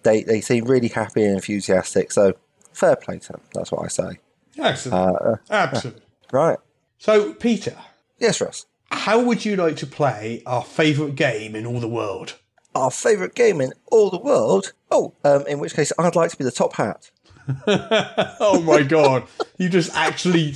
[0.02, 2.10] they they seem really happy and enthusiastic.
[2.12, 2.34] So
[2.72, 3.40] fair play to them.
[3.54, 4.18] That's what I say.
[4.58, 6.02] Excellent, absolutely.
[6.32, 6.58] Right?
[6.98, 7.76] So, Peter,
[8.18, 8.66] Yes, Russ.
[8.90, 12.34] how would you like to play our favourite game in all the world?
[12.74, 14.72] Our favourite game in all the world.
[14.90, 17.10] Oh, um, in which case I'd like to be the top hat.
[18.42, 19.24] Oh my god,
[19.58, 20.54] you just actually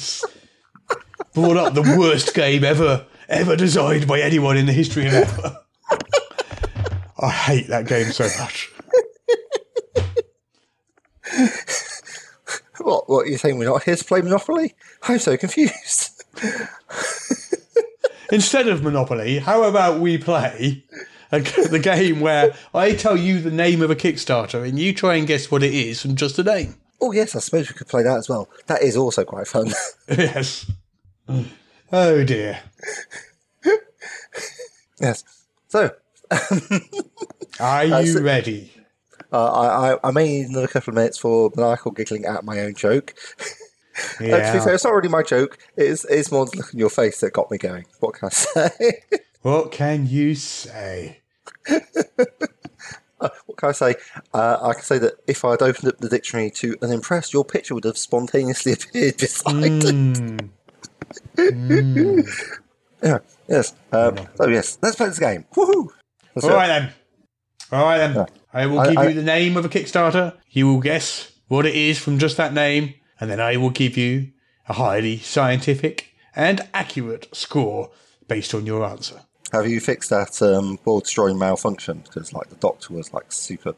[1.35, 5.57] brought up the worst game ever, ever designed by anyone in the history of ever.
[7.19, 8.71] I hate that game so much.
[12.81, 13.09] What?
[13.09, 13.59] What are you saying?
[13.59, 14.75] We're not here to play Monopoly?
[15.05, 16.23] I'm so confused.
[18.31, 20.85] Instead of Monopoly, how about we play
[21.35, 25.15] a, the game where I tell you the name of a Kickstarter and you try
[25.17, 26.77] and guess what it is from just the name?
[27.01, 28.49] oh yes, I suppose we could play that as well.
[28.67, 29.73] That is also quite fun.
[30.09, 30.71] Yes.
[31.93, 32.61] Oh dear.
[35.01, 35.25] yes.
[35.69, 35.91] So
[37.61, 38.71] Are you so- ready?
[39.33, 42.61] uh, I, I I may need another couple of minutes for maniacal giggling at my
[42.61, 43.15] own joke.
[43.47, 43.53] Uh,
[44.19, 44.69] to be fair, Yeah.
[44.75, 45.59] it's not really my joke.
[45.77, 47.85] It's it's more the look in your face that got me going.
[48.01, 49.03] What can I say?
[49.43, 51.21] What can you say?
[51.67, 53.95] What can I say?
[54.33, 57.75] Uh, I can say that if I'd opened up the dictionary to unimpressed, your picture
[57.75, 60.51] would have spontaneously appeared beside it.
[61.37, 62.29] Mm.
[63.03, 63.19] Yeah.
[63.49, 63.75] Yes.
[63.93, 65.45] Um, so yes, let's play this game.
[65.55, 65.89] Woohoo!
[66.35, 66.67] Let's All it.
[66.67, 66.93] then.
[67.73, 68.27] All right then.
[68.53, 70.35] I will I- give I- you the name of a Kickstarter.
[70.51, 73.97] You will guess what it is from just that name, and then I will give
[73.97, 74.31] you
[74.69, 77.91] a highly scientific and accurate score
[78.29, 79.21] based on your answer.
[79.53, 82.03] Have you fixed that um, world destroying malfunction?
[82.05, 83.75] Because like the doctor was like super,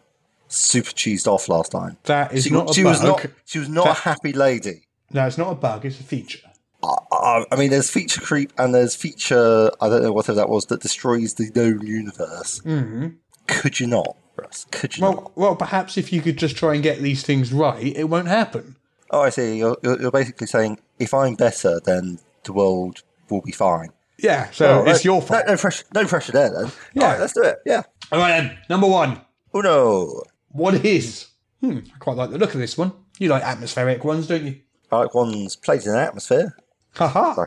[0.48, 1.98] super cheesed off last time.
[2.04, 3.26] That is She, not a she was not.
[3.44, 4.82] She was not a happy lady.
[5.12, 5.84] No, it's not a bug.
[5.84, 6.40] It's a feature.
[6.82, 9.70] I, I, I mean, there's feature creep and there's feature.
[9.80, 12.60] I don't know whatever that was that destroys the known universe.
[12.64, 13.08] Mm-hmm.
[13.46, 14.66] Could you not, Russ?
[14.70, 15.14] Could you not?
[15.14, 18.28] Well, well, perhaps if you could just try and get these things right, it won't
[18.28, 18.76] happen.
[19.10, 19.58] Oh, I see.
[19.58, 23.90] You're, you're you're basically saying if I'm better, then the world will be fine.
[24.18, 25.44] Yeah, so Oh, it's no- your fault.
[25.46, 25.84] No, no pressure.
[25.94, 26.50] No pressure there.
[26.50, 26.72] Then.
[26.94, 27.02] Yeah.
[27.04, 27.58] All right, let's do it.
[27.66, 27.82] Yeah.
[28.10, 28.58] All right then.
[28.70, 29.20] Number one.
[29.52, 30.22] Oh no.
[30.48, 31.26] What is?
[31.60, 32.92] Hmm, I quite like the look of this one.
[33.18, 34.60] You like atmospheric ones, don't you?
[34.90, 36.56] I like one's played in an atmosphere.
[36.94, 37.46] Haha.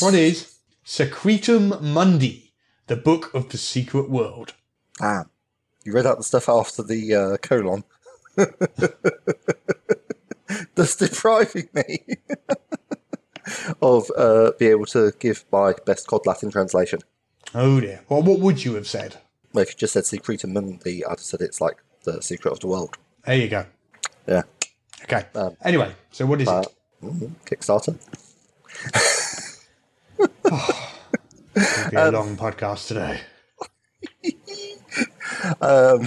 [0.00, 2.52] What is Secretum Mundi,
[2.88, 4.54] the Book of the Secret World.
[5.00, 5.24] Ah,
[5.84, 7.84] You read out the stuff after the uh, colon.
[10.74, 12.04] That's depriving me
[13.80, 17.00] of uh, be able to give my best COD Latin translation.
[17.54, 18.02] Oh dear.
[18.08, 19.16] Well, what would you have said?
[19.52, 22.60] Well, if you just said Secretum Mundi, I'd have said it's like the secret of
[22.60, 22.96] the world.
[23.26, 23.66] There you go.
[24.26, 24.42] Yeah.
[25.04, 25.24] Okay.
[25.34, 26.64] Um, anyway, so what is Uh,
[27.02, 27.04] it?
[27.04, 27.96] mhm, Kickstarter.
[31.54, 33.20] It'll be a long podcast today.
[35.60, 36.06] Um,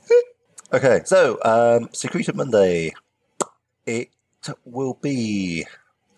[0.72, 2.92] okay, so um, Secretum Mundi.
[3.86, 4.10] It
[4.64, 5.66] will be.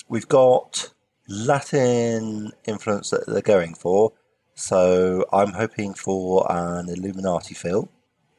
[0.08, 0.92] We've got
[1.28, 4.12] Latin influence that they're going for,
[4.54, 7.88] so I'm hoping for an Illuminati feel.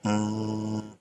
[0.04, 0.96] Mm,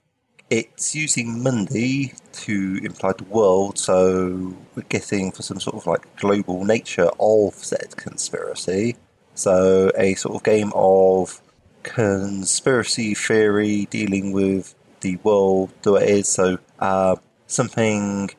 [0.51, 6.17] it's using Mundi to imply the world, so we're getting for some sort of like
[6.17, 8.97] global nature of said conspiracy.
[9.35, 11.41] So a sort of game of
[11.83, 16.29] conspiracy theory dealing with the world the way it is.
[16.29, 18.31] So uh, something.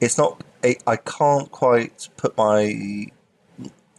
[0.00, 0.42] It's not.
[0.62, 3.06] I can't quite put my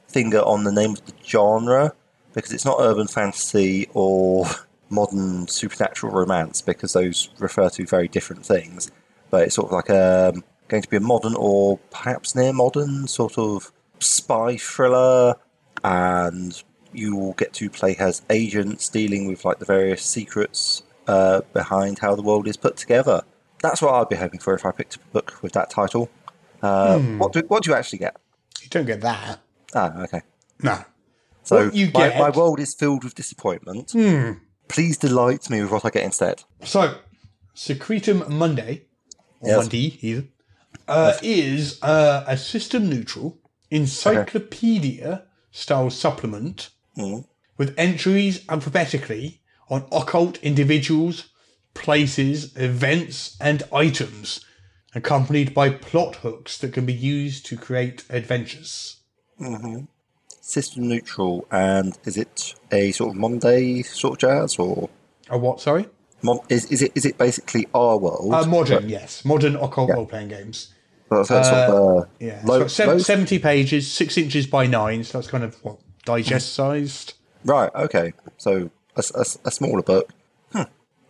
[0.07, 1.93] finger on the name of the genre
[2.33, 4.45] because it's not urban fantasy or
[4.89, 8.91] modern supernatural romance because those refer to very different things.
[9.29, 13.07] But it's sort of like um going to be a modern or perhaps near modern
[13.07, 15.35] sort of spy thriller,
[15.83, 16.61] and
[16.93, 21.99] you will get to play as agents dealing with like the various secrets uh, behind
[21.99, 23.23] how the world is put together.
[23.61, 26.09] That's what I'd be hoping for if I picked up a book with that title.
[26.61, 28.15] Uh, What do what do you actually get?
[28.61, 29.39] You don't get that.
[29.73, 30.21] Ah, okay.
[30.61, 30.77] No.
[31.43, 33.93] So What you my, get- my world is filled with disappointment.
[34.67, 36.43] Please delight me with what I get instead.
[36.63, 36.95] So,
[37.55, 38.85] Secretum Monday,
[39.41, 39.57] or Yes.
[39.57, 40.23] Monday either,
[40.87, 43.37] uh, is uh, a system neutral
[43.69, 47.25] encyclopedia style supplement Mm.
[47.57, 51.29] with entries alphabetically on occult individuals,
[51.73, 54.45] places, events, and items,
[54.95, 58.97] accompanied by plot hooks that can be used to create adventures.
[60.41, 64.89] System neutral, and is it a sort of Monday sort of jazz, or
[65.29, 65.87] A what, sorry?
[66.23, 68.33] mon- is, is it is it basically our world?
[68.33, 69.23] Uh, modern, yes.
[69.25, 70.73] Modern occult role playing games.
[71.09, 72.39] But that's sort of, uh, Yeah.
[72.39, 75.77] It's low- got sev- 70 pages, 6 inches by 9, so that's kind of what,
[76.05, 77.13] digest sized.
[77.43, 77.69] Right.
[77.75, 78.13] Okay.
[78.37, 79.03] So a
[79.45, 80.11] a smaller book,
[80.51, 80.63] hmm.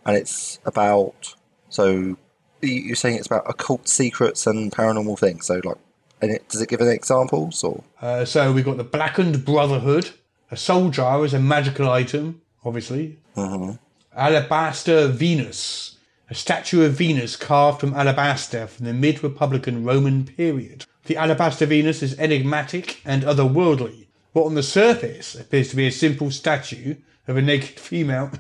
[0.06, 1.36] and it's about.
[1.70, 2.18] So
[2.62, 5.48] you're saying it's about occult secrets and paranormal things.
[5.48, 5.78] So like,
[6.22, 7.84] and it, does it give any examples or?
[8.02, 10.12] Uh, so we've got the Blackened Brotherhood,
[10.52, 13.18] a soul jar is a magical item, obviously.
[14.16, 15.98] Alabaster Venus,
[16.30, 20.86] a statue of Venus carved from alabaster from the mid Republican Roman period.
[21.06, 24.08] The Alabaster Venus is enigmatic and otherworldly.
[24.34, 26.96] What on the surface appears to be a simple statue
[27.28, 28.32] of a naked female,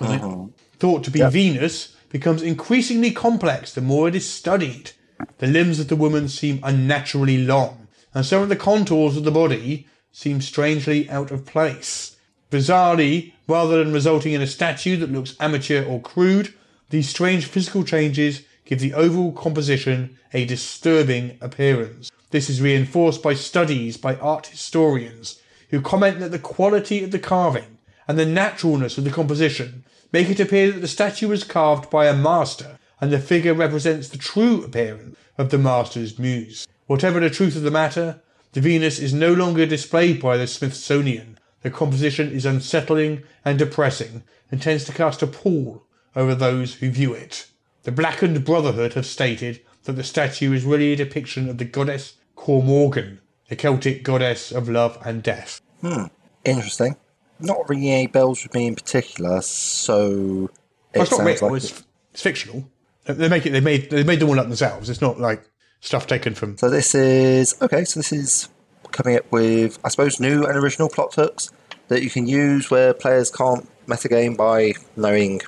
[0.78, 4.92] thought to be Venus, becomes increasingly complex the more it is studied.
[5.38, 9.30] The limbs of the woman seem unnaturally long, and some of the contours of the
[9.30, 12.16] body seem strangely out of place.
[12.50, 16.54] Bizarrely, rather than resulting in a statue that looks amateur or crude,
[16.90, 22.10] these strange physical changes give the overall composition a disturbing appearance.
[22.30, 25.40] This is reinforced by studies by art historians
[25.70, 30.30] who comment that the quality of the carving and the naturalness of the composition make
[30.30, 34.18] it appear that the statue was carved by a master and the figure represents the
[34.18, 36.66] true appearance of the master's muse.
[36.86, 38.20] Whatever the truth of the matter,
[38.52, 41.38] the Venus is no longer displayed by the Smithsonian.
[41.62, 45.84] The composition is unsettling and depressing and tends to cast a pall
[46.16, 47.46] over those who view it.
[47.82, 52.14] The Blackened Brotherhood have stated that the statue is really a depiction of the goddess
[52.34, 55.60] Cormorgan, the Celtic goddess of love and death.
[55.80, 56.04] Hmm.
[56.44, 56.96] Interesting.
[57.40, 60.50] Not ringing any bells with me in particular, so
[60.92, 62.68] it Well, it's not like it's, it's fictional.
[63.04, 63.50] They make it.
[63.50, 63.90] They made.
[63.90, 64.90] They made them all up themselves.
[64.90, 65.48] It's not like
[65.80, 66.58] stuff taken from.
[66.58, 67.84] So this is okay.
[67.84, 68.48] So this is
[68.90, 71.50] coming up with, I suppose, new and original plot hooks
[71.88, 75.40] that you can use where players can't metagame by knowing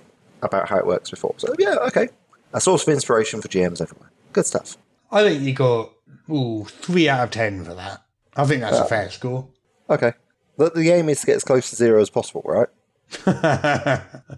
[0.42, 1.35] about how it works before.
[1.38, 2.09] So yeah, okay,
[2.53, 4.11] a source of inspiration for GMs everywhere.
[4.33, 4.76] Good stuff.
[5.11, 5.92] I think you got
[6.31, 8.05] ooh three out of ten for that.
[8.37, 9.48] I think that's a uh, fair score.
[9.88, 10.12] Okay,
[10.61, 12.68] the, the aim is to get as close to zero as possible, right?
[13.27, 13.33] no,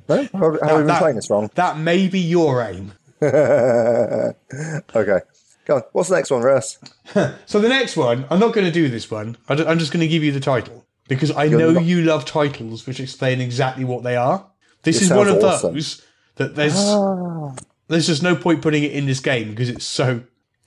[0.08, 1.50] have, have we been playing this wrong?
[1.56, 2.92] That may be your aim.
[4.94, 5.20] Okay,
[5.64, 5.82] go on.
[5.92, 6.78] What's the next one, Russ?
[7.46, 9.36] So the next one, I'm not going to do this one.
[9.48, 12.24] I am just going to give you the title because I know not- you love
[12.24, 14.46] titles which explain exactly what they are.
[14.82, 15.74] This This is one of awesome.
[15.74, 16.02] those
[16.36, 17.54] that there's ah.
[17.88, 20.22] there's just no point putting it in this game because it's so.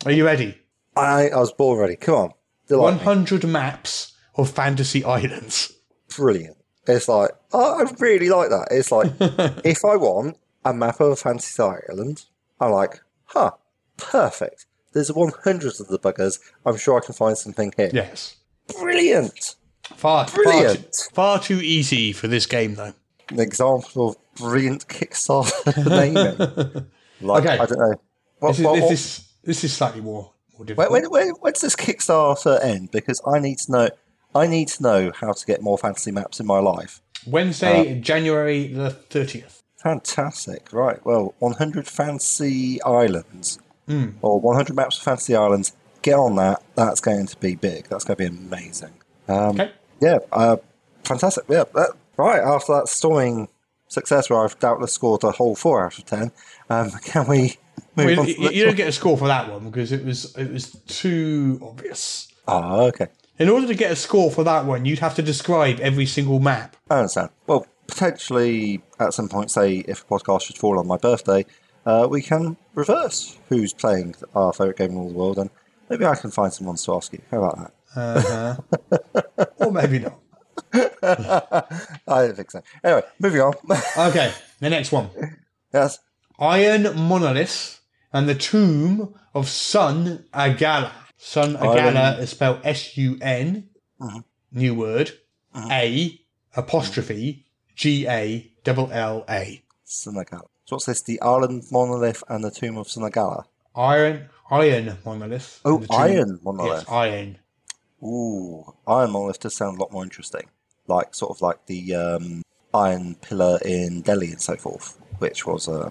[0.06, 0.58] Are you ready?
[0.96, 1.98] I, I was born ready.
[1.98, 2.32] Come on,
[2.68, 3.06] delight me.
[3.06, 5.74] 100 maps of Fantasy Islands.
[6.16, 6.58] Brilliant.
[6.88, 8.68] It's like, oh, I really like that.
[8.72, 9.12] It's like,
[9.66, 12.26] if I want a map of a fantasy island,
[12.60, 13.52] I'm like, huh,
[13.98, 14.66] perfect.
[14.94, 16.40] There's 100 of the buggers.
[16.66, 17.90] I'm sure I can find something here.
[17.94, 18.38] Yes.
[18.80, 19.56] Brilliant.
[19.84, 20.96] Far, far, too, Brilliant.
[21.14, 22.94] far too easy for this game, though.
[23.30, 26.86] An example of brilliant Kickstarter naming.
[27.22, 27.58] Like, Okay.
[27.58, 27.96] I don't know.
[28.40, 30.92] What, This is, what- this, is, this is slightly more, more when, difficult.
[30.92, 32.92] when, when, when does this Kickstarter end?
[32.92, 33.90] Because I need to know.
[34.36, 37.02] I need to know how to get more fantasy maps in my life.
[37.26, 39.62] Wednesday, January the 30th.
[39.78, 40.72] Fantastic.
[40.74, 41.04] Right.
[41.06, 44.10] Well, 100 Fantasy islands Hmm.
[44.22, 45.72] or 100 maps of fantasy islands.
[46.02, 46.62] Get on that.
[46.76, 47.88] That's going to be big.
[47.88, 48.94] That's going to be amazing.
[49.28, 49.72] Um, Okay.
[50.02, 50.18] Yeah.
[50.32, 50.58] Uh,
[51.04, 51.46] fantastic.
[51.48, 51.64] Yeah.
[51.74, 52.42] That, right.
[52.42, 53.48] After that storming
[53.88, 56.32] success, where I've doubtless scored a whole four out of ten,
[56.70, 57.58] um, can we
[57.96, 58.28] move Well, on?
[58.28, 61.60] You, you don't get a score for that one because it was it was too
[61.62, 62.28] obvious.
[62.48, 63.08] Ah, okay.
[63.38, 66.40] In order to get a score for that one, you'd have to describe every single
[66.40, 66.78] map.
[66.90, 67.30] I understand.
[67.48, 71.46] Well, potentially at some point, say if a podcast should fall on my birthday,
[71.86, 75.50] uh, we can reverse who's playing our favourite game in all the world, and
[75.90, 77.22] maybe I can find someone to ask you.
[77.30, 79.50] How about that?
[79.58, 80.20] Or maybe not.
[82.08, 82.62] I don't think so.
[82.84, 83.54] Anyway, moving on.
[84.10, 85.10] Okay, the next one.
[85.74, 86.00] yes.
[86.40, 87.82] Iron Monolith
[88.14, 90.92] and the Tomb of Sun Agala.
[91.18, 93.70] Sun Agala is spelled S U N,
[94.52, 95.12] new word,
[95.56, 96.20] A
[96.56, 99.62] apostrophe G A double L A.
[99.86, 100.48] Sunagala.
[100.66, 101.02] So what's this?
[101.02, 103.46] The Ireland Monolith and the Tomb of Sunagala.
[103.76, 105.62] Iron Iron Monolith.
[105.66, 106.80] Oh, and the Tomb- Iron Monolith.
[106.80, 107.38] Yes, iron.
[108.04, 110.50] Ooh, Iron Monolith does sound a lot more interesting.
[110.88, 112.42] Like, sort of like the um,
[112.74, 115.90] Iron Pillar in Delhi and so forth, which was uh,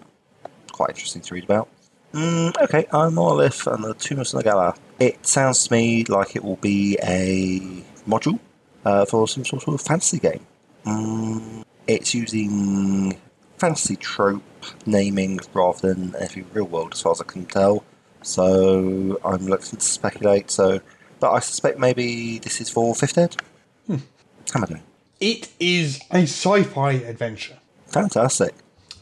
[0.70, 1.68] quite interesting to read about.
[2.12, 4.76] Mm, okay, Iron Monolith and the Tomb of Sunagala.
[4.98, 7.60] It sounds to me like it will be a
[8.08, 8.38] module
[8.84, 10.46] uh, for some sort of fantasy game.
[10.86, 13.18] Mm, it's using
[13.58, 14.42] fantasy trope
[14.86, 17.84] naming rather than anything real world, as far as I can tell.
[18.22, 20.50] So I'm reluctant to speculate.
[20.50, 20.80] So,
[21.20, 23.36] but I suspect maybe this is for fifth ed.
[23.86, 23.96] Hmm.
[24.52, 24.82] How am I doing?
[25.20, 27.58] It is a sci-fi adventure.
[27.86, 28.54] Fantastic.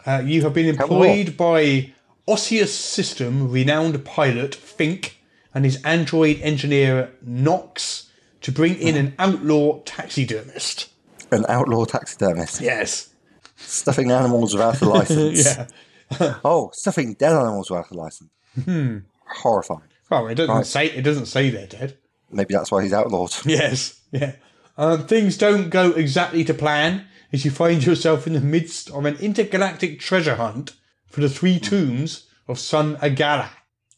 [0.04, 1.92] Uh, you have been employed by
[2.26, 5.18] Osseous System renowned pilot Fink
[5.54, 8.10] and his android engineer Knox
[8.42, 10.88] to bring in an outlaw taxidermist.
[11.30, 13.08] An outlaw taxidermist Yes.
[13.56, 15.56] stuffing animals without a license.
[16.20, 16.34] Yeah.
[16.44, 18.28] Oh, stuffing dead animals without a license.
[18.66, 18.98] Hmm.
[19.26, 19.88] Horrifying.
[20.10, 20.66] Oh, it doesn't Right.
[20.66, 21.96] say it doesn't say they're dead.
[22.30, 23.34] Maybe that's why he's outlawed.
[23.46, 23.98] Yes.
[24.10, 24.32] Yeah.
[24.76, 29.06] Um, things don't go exactly to plan as you find yourself in the midst of
[29.06, 30.72] an intergalactic treasure hunt
[31.06, 33.48] for the three tombs of Sun Agala.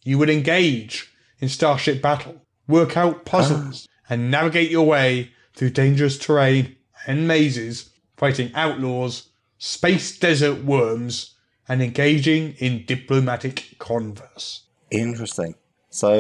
[0.05, 1.13] You would engage
[1.45, 6.75] in starship battle, work out puzzles, and navigate your way through dangerous terrain
[7.07, 9.29] and mazes, fighting outlaws,
[9.59, 11.35] space desert worms,
[11.69, 14.63] and engaging in diplomatic converse.
[14.91, 15.55] Interesting.
[15.91, 16.15] So,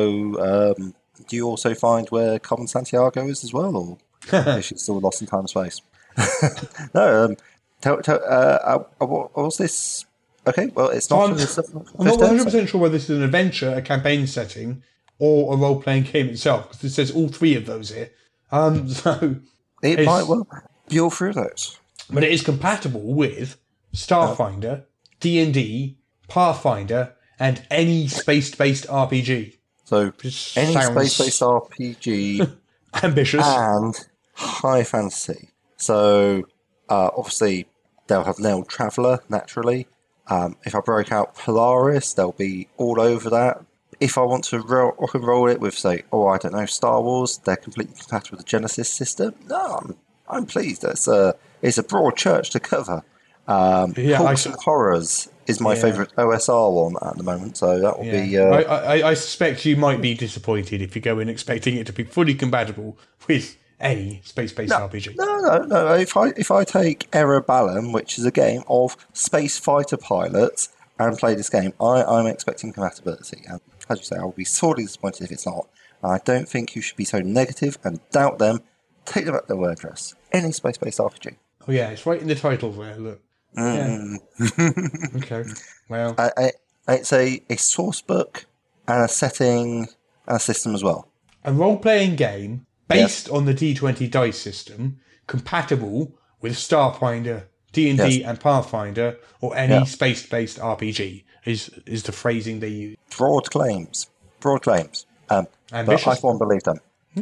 [0.76, 0.94] um,
[1.28, 3.98] do you also find where Carmen Sandiego is as well, or
[4.58, 5.80] is she still lost in time and space?
[6.94, 7.24] no.
[7.24, 7.36] Um,
[7.80, 10.04] tell, tell, uh, uh, uh, what, was this?
[10.46, 11.20] Okay, well, it's not.
[11.20, 13.80] I'm- from the stuff- I'm not 100 percent sure whether this is an adventure, a
[13.80, 14.82] campaign setting,
[15.18, 18.10] or a role playing game itself, because it says all three of those here.
[18.52, 19.36] Um, so,
[19.82, 20.46] It might well
[20.88, 21.78] be all through those.
[22.10, 23.56] but it is compatible with
[23.94, 24.84] Starfinder,
[25.20, 25.98] D and D,
[26.28, 29.56] Pathfinder, and any space-based RPG.
[29.84, 32.56] So, Which any space-based RPG
[33.02, 33.44] Ambitious.
[33.44, 33.94] and
[34.34, 35.50] high fantasy.
[35.76, 36.44] So,
[36.88, 37.66] uh, obviously,
[38.06, 39.86] they'll have nailed Traveller naturally.
[40.28, 43.62] Um, if I break out Polaris, they'll be all over that.
[44.00, 46.66] If I want to ro- rock and roll it with, say, oh, I don't know,
[46.66, 49.34] Star Wars, they're completely compatible with the Genesys system.
[49.48, 49.96] No, I'm,
[50.28, 50.84] I'm pleased.
[50.84, 53.02] It's a, it's a broad church to cover.
[53.46, 55.82] Um, Yeah, I Hulks s- and Horrors is my Yeah.
[55.82, 58.22] favourite OSR one at the moment, so that will Yeah.
[58.26, 58.38] be.
[58.38, 58.62] Uh, I,
[59.00, 62.04] I, I suspect you might be disappointed if you go in expecting it to be
[62.04, 62.96] fully compatible
[63.28, 65.16] with any space-based RPG.
[65.16, 65.92] No, no, no.
[65.94, 71.18] If I if I take Balan, which is a game of space fighter pilots, and
[71.18, 73.42] play this game, I, I'm expecting compatibility.
[73.48, 75.68] And as you say, I will be sorely disappointed if it's not.
[76.02, 78.60] I don't think you should be so negative and doubt them.
[79.06, 80.14] Take them at their word, dress.
[80.32, 81.36] Any space-based RPG.
[81.68, 82.96] Oh yeah, it's right in the title there.
[82.96, 83.22] Look.
[83.56, 84.18] Mm.
[84.58, 85.10] Yeah.
[85.16, 85.44] okay.
[85.88, 86.52] Well, I,
[86.88, 88.46] I, it's a, a source book
[88.88, 89.86] and a setting
[90.26, 91.08] and a system as well.
[91.44, 98.28] a role-playing game based on the D20 dice system, compatible with Starfinder, D&D, Yes.
[98.28, 99.84] and Pathfinder, or any Yeah.
[99.84, 102.96] space-based RPG is is the phrasing they use.
[103.16, 104.08] Broad claims.
[104.40, 105.06] Broad claims.
[105.30, 106.22] Um, but I Ambitious.
[106.22, 106.78] won't believe them.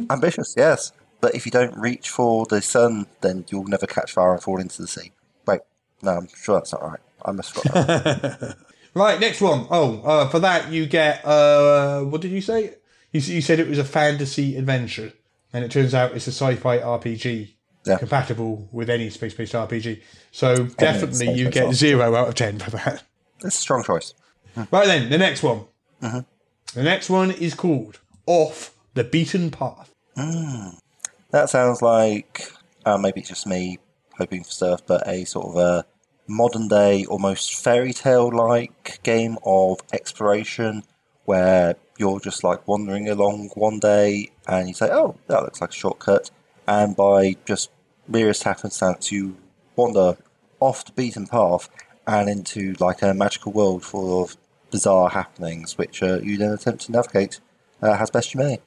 [0.09, 0.91] Ambitious, yes.
[1.21, 4.59] but if you don't reach for the sun, then you'll never catch fire and fall
[4.59, 5.11] into the sea.
[5.47, 5.61] Wait,
[6.01, 6.99] no, I'm sure that's not right.
[7.25, 8.57] I must have got that.
[8.95, 9.65] Right, next one.
[9.71, 12.75] Oh, uh, for that you get uh, what did you say?
[13.11, 15.13] You, you said it was a fantasy adventure,
[15.51, 17.53] and it turns out it's a sci-fi RPG
[17.87, 17.97] Yeah.
[17.97, 19.99] compatible with any space-based RPG.
[20.31, 23.01] So definitely you get zero out of ten for that.
[23.41, 24.13] That's a strong choice.
[24.55, 25.65] Right then, the next one.
[26.73, 29.93] The next one is called Off the Beaten Path.
[31.31, 32.51] That sounds like
[32.85, 33.79] uh, maybe it's just me
[34.17, 35.85] hoping for stuff, but a sort of a
[36.27, 40.83] modern day, almost fairy tale like game of exploration
[41.25, 45.69] where you're just like wandering along one day and you say, Oh, that looks like
[45.69, 46.31] a shortcut.
[46.67, 47.71] And by just
[48.07, 49.37] merest happenstance, you
[49.75, 50.17] wander
[50.59, 51.69] off the beaten path
[52.05, 54.37] and into like a magical world full of
[54.73, 57.39] bizarre happenings, which uh, you then attempt to navigate
[57.83, 58.59] uh, as best you may.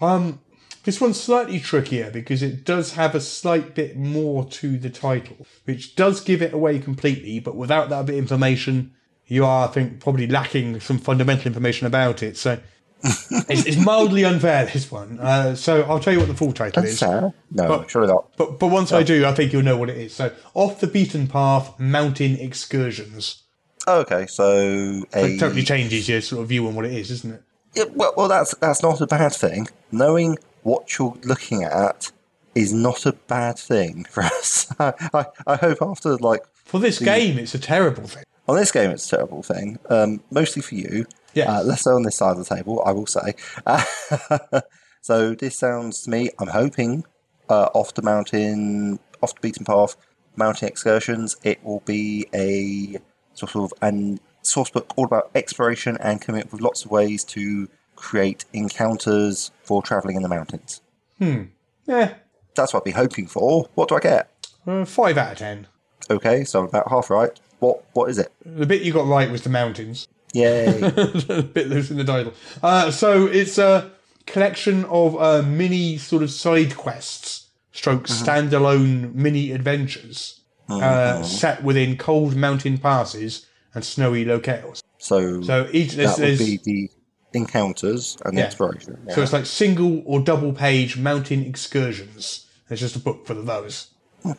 [0.00, 0.40] Um,
[0.84, 5.46] this one's slightly trickier because it does have a slight bit more to the title,
[5.64, 7.40] which does give it away completely.
[7.40, 8.92] But without that bit of information,
[9.26, 12.36] you are, I think, probably lacking some fundamental information about it.
[12.36, 12.60] So
[13.02, 14.66] it's, it's mildly unfair.
[14.66, 15.18] This one.
[15.18, 17.00] Uh, so I'll tell you what the full title is.
[17.00, 17.32] Fair?
[17.50, 18.36] No, But- surely not.
[18.36, 20.14] But but once I do, I think you'll know what it is.
[20.14, 23.44] So off the beaten path, mountain excursions.
[23.88, 27.34] Okay, so a It totally changes your sort of view on what it is, isn't
[27.34, 27.42] it?
[27.74, 29.66] Yeah, well, well, that's that's not a bad thing.
[29.90, 32.12] Knowing what you're looking at
[32.54, 34.74] is not a bad thing for us.
[34.78, 38.24] I, I, hope after like For this game, it's a terrible thing.
[38.46, 39.78] on this game, it's a terrible thing.
[39.88, 41.06] Um, mostly for you.
[41.32, 41.48] Yes.
[41.48, 43.34] Uh, less so on this side of the table, I will say.
[45.00, 46.30] so this sounds to me.
[46.38, 47.04] I'm hoping
[47.48, 49.96] uh, off the mountain, off the beaten path,
[50.36, 51.36] mountain excursions.
[51.42, 52.98] It will be a
[53.38, 57.22] sort of an source book all about exploration and coming up with lots of ways
[57.24, 60.80] to create encounters for traveling in the mountains.
[61.18, 61.42] Hmm.
[61.86, 62.14] Yeah,
[62.54, 63.68] That's what I'd be hoping for.
[63.74, 64.30] What do I get?
[64.66, 65.66] uh, five out of ten.
[66.10, 67.30] Okay, so I'm about half right.
[67.60, 68.32] What what is it?
[68.44, 70.06] The bit you got right was the mountains.
[70.34, 70.66] Yay!
[70.82, 72.34] a bit loose in the title.
[72.62, 73.90] Uh, so it's a
[74.26, 80.37] collection of uh, mini sort of side quests, stroke standalone mini adventures,
[80.68, 80.84] Uh-huh.
[80.84, 84.82] uh, set within cold mountain passes and snowy locales.
[84.98, 86.90] So, So each there's, that would be the
[87.32, 88.44] encounters and Yeah.
[88.44, 88.98] exploration.
[89.10, 92.46] so it's like single or double page mountain excursions.
[92.68, 93.88] There's just a book for those.
[94.22, 94.32] Hmm.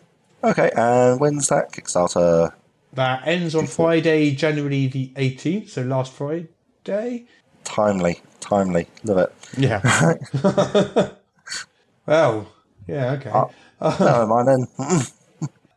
[0.44, 2.54] Okay, and when's that Kickstarter?
[2.94, 7.26] That ends on Friday, January the 18th, so last Friday.
[7.64, 8.88] Timely, timely.
[9.04, 9.34] Love it.
[9.58, 9.82] Yeah.
[12.06, 12.48] well,
[12.88, 13.32] yeah, okay.
[13.82, 15.02] Uh, never mind then.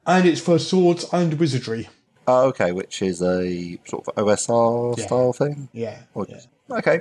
[0.07, 1.88] and it's for swords and wizardry.
[2.26, 5.07] Oh, okay, which is a sort of OSR Yeah.
[5.07, 5.68] style thing.
[5.72, 5.98] Yeah.
[6.14, 6.40] Or yeah.
[6.70, 7.00] Okay.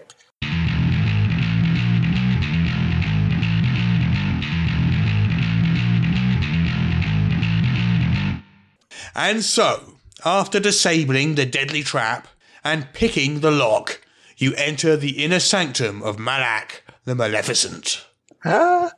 [9.15, 12.27] And so, after disabling the deadly trap
[12.63, 14.01] and picking the lock,
[14.37, 18.05] you enter the inner sanctum of Malak the Maleficent.
[18.45, 18.91] Ah,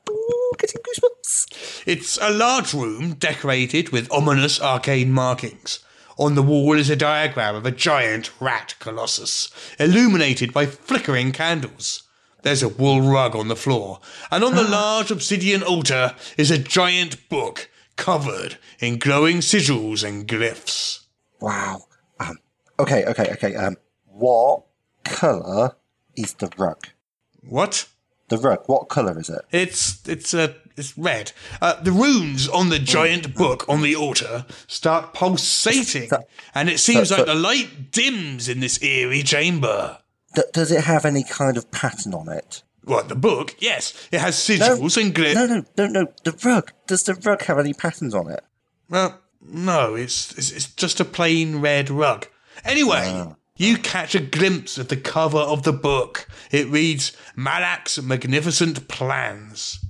[0.63, 1.83] getting goosebumps.
[1.85, 5.79] It's a large room decorated with ominous arcane markings.
[6.17, 9.49] On the wall is a diagram of a giant rat colossus,
[9.79, 12.03] illuminated by flickering candles.
[12.43, 13.99] There's a wool rug on the floor,
[14.31, 20.27] and on the large obsidian altar is a giant book covered in glowing sigils and
[20.27, 21.05] glyphs.
[21.41, 21.83] Wow.
[22.19, 22.37] Um.
[22.79, 23.05] Okay.
[23.05, 23.31] Okay.
[23.33, 23.55] Okay.
[23.55, 23.77] Um.
[24.05, 24.63] What
[25.03, 25.75] color
[26.15, 26.87] is the rug?
[27.41, 27.87] What?
[28.33, 28.63] The rug.
[28.65, 29.41] What color is it?
[29.51, 31.31] It's it's uh, it's red.
[31.61, 36.09] Uh, the runes on the giant book on the altar start pulsating,
[36.55, 39.99] and it seems so- like the light dims in this eerie chamber.
[40.33, 42.63] D- does it have any kind of pattern on it?
[42.85, 43.55] What the book?
[43.59, 45.35] Yes, it has sigils and glyphs.
[45.35, 46.07] No, no, no, no.
[46.23, 46.71] The rug.
[46.87, 48.43] Does the rug have any patterns on it?
[48.89, 52.25] Well, no, it's, it's it's just a plain red rug.
[52.65, 56.27] Anyway, you catch a glimpse of the cover of the book.
[56.51, 59.83] It reads Malak's magnificent plans.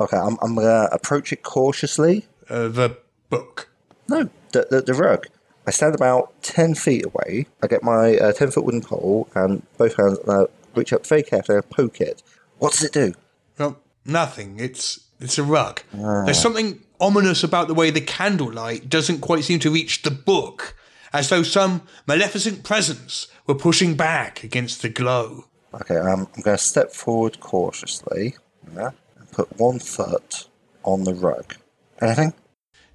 [0.00, 2.26] Okay, I'm, I'm gonna approach it cautiously.
[2.48, 2.96] Uh, the
[3.28, 3.68] book.
[4.08, 5.26] No, the, the, the rug.
[5.66, 7.46] I stand about 10 feet away.
[7.62, 10.44] I get my uh, 10 foot wooden pole and both hands and I
[10.74, 12.22] reach up very carefully and poke it.
[12.58, 13.12] What does it do?
[13.58, 14.58] Well, nothing.
[14.58, 15.82] It's it's a rug.
[15.92, 20.76] There's something ominous about the way the candlelight doesn't quite seem to reach the book,
[21.12, 25.44] as though some maleficent presence were pushing back against the glow.
[25.74, 28.36] Okay, um, I'm going to step forward cautiously
[28.74, 30.48] yeah, and put one foot
[30.82, 31.56] on the rug.
[32.00, 32.32] Anything?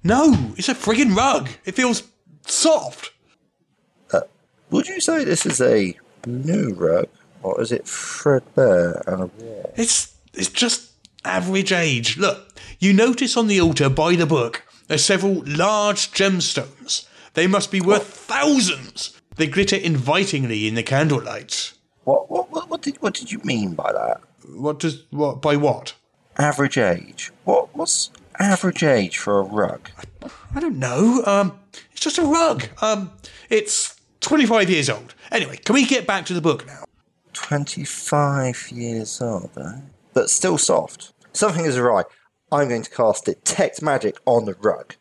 [0.02, 1.48] No, it's a friggin' rug.
[1.64, 2.02] It feels
[2.46, 3.12] soft.
[4.70, 5.96] Would you say this is a
[6.26, 7.06] new rug
[7.42, 9.66] or is it threadbare and a worn?
[9.76, 10.94] It's it's just
[11.24, 12.18] Average age.
[12.18, 17.08] Look, you notice on the altar by the book there's several large gemstones.
[17.34, 19.20] They must be worth thousands.
[19.36, 21.72] They glitter invitingly in the candlelight.
[22.04, 24.20] What, what, what, what, did, what did you mean by that?
[24.48, 25.94] What does what by what?
[26.38, 27.32] Average age.
[27.44, 29.90] What, what's average age for a rug?
[30.54, 31.22] I don't know.
[31.26, 31.58] Um,
[31.92, 32.68] it's just a rug.
[32.82, 33.12] Um,
[33.48, 35.14] it's 25 years old.
[35.30, 36.84] Anyway, can we get back to the book now?
[37.32, 39.80] 25 years old, eh?
[40.12, 41.12] But still soft.
[41.32, 42.04] Something is awry.
[42.52, 44.94] I'm going to cast Detect Magic on the rug.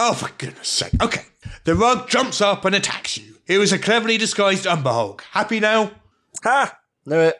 [0.00, 0.92] Oh, for goodness sake.
[1.02, 1.22] Okay.
[1.64, 3.34] The rug jumps up and attacks you.
[3.46, 5.22] It was a cleverly disguised Umberhulk.
[5.32, 5.90] Happy now?
[6.44, 6.78] Ha!
[7.04, 7.36] Knew it.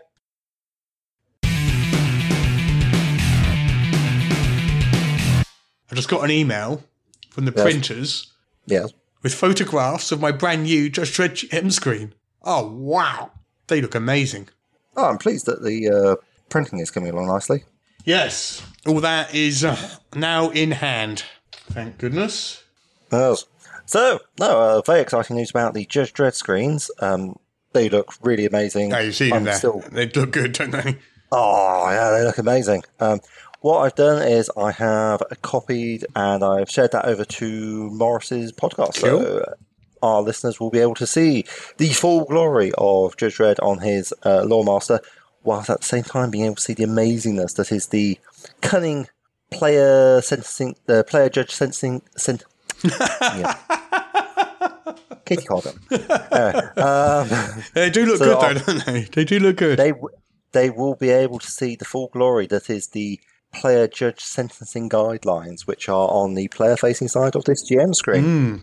[5.90, 6.82] I just got an email
[7.30, 7.62] from the Yes.
[7.62, 8.32] printers
[8.66, 8.90] Yes.
[9.22, 12.14] with photographs of my brand new Judge Dredd M screen.
[12.42, 13.30] Oh, wow.
[13.68, 14.48] They look amazing.
[14.96, 16.16] Oh, I'm pleased that the uh,
[16.50, 17.64] printing is coming along nicely.
[18.04, 19.76] Yes, all that is uh,
[20.14, 21.24] now in hand.
[21.70, 22.62] Thank goodness.
[23.12, 23.44] Yes.
[23.86, 26.90] So, no, uh, very exciting news about the Judge Dredd screens.
[27.00, 27.38] Um,
[27.72, 28.90] they look really amazing.
[28.90, 29.54] Now you see them there.
[29.54, 30.98] still- They look good, don't they?
[31.32, 32.84] Oh, yeah, they look amazing.
[33.00, 33.20] Um,
[33.60, 39.02] what I've done is I have copied and I've shared that over to Morrus's podcast.
[39.02, 39.20] Cool.
[39.20, 39.54] So uh,
[40.02, 41.44] our listeners will be able to see
[41.76, 45.00] the full glory of Judge Dredd on his uh, Lawmaster,
[45.42, 48.18] whilst at the same time being able to see the amazingness that is the
[48.60, 49.08] cunning
[49.50, 52.02] player sentencing, the uh, player judge sentencing.
[52.16, 52.44] Sent-
[52.84, 53.54] yeah.
[55.24, 55.78] Katie Corden.
[56.32, 56.80] Uh,
[57.56, 59.02] um, they do look So good, though, don't they?
[59.12, 59.78] They do look good.
[59.78, 60.14] they w-
[60.52, 63.20] they will be able to see the full glory that is the
[63.52, 68.22] player judge sentencing guidelines, which are on the player facing side of this GM screen.
[68.24, 68.56] Hmm.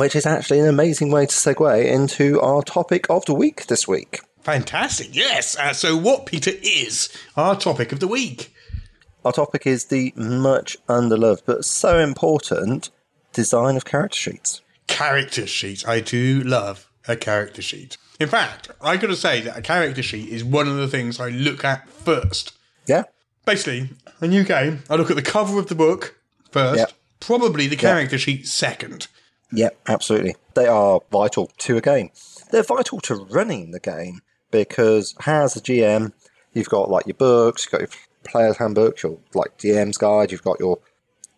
[0.00, 3.86] Which is actually an amazing way to segue into our topic of the week this
[3.86, 4.20] week.
[4.42, 5.14] Fantastic.
[5.14, 5.56] Yes.
[5.56, 8.53] Uh, so, what, Peter, is our topic of the week?
[9.24, 12.90] Our topic is the much underloved but so important
[13.32, 14.60] design of character sheets.
[14.86, 15.86] Character sheets.
[15.86, 17.96] I do love a character sheet.
[18.20, 21.18] In fact, I got to say that a character sheet is one of the things
[21.18, 22.52] I look at first.
[22.86, 23.04] Yeah,
[23.46, 23.90] Basically,
[24.22, 26.16] a new game, I look at the cover of the book
[26.50, 26.92] first, Yep.
[27.20, 29.06] probably the character sheet second.
[29.52, 30.34] Yeah, absolutely.
[30.54, 32.10] They are vital to a game.
[32.50, 34.20] They're vital to running the game
[34.50, 36.12] because as a GM,
[36.54, 37.90] you've got like your books, you've got your
[38.24, 40.78] player's handbooks, your like DM's guide, you've got your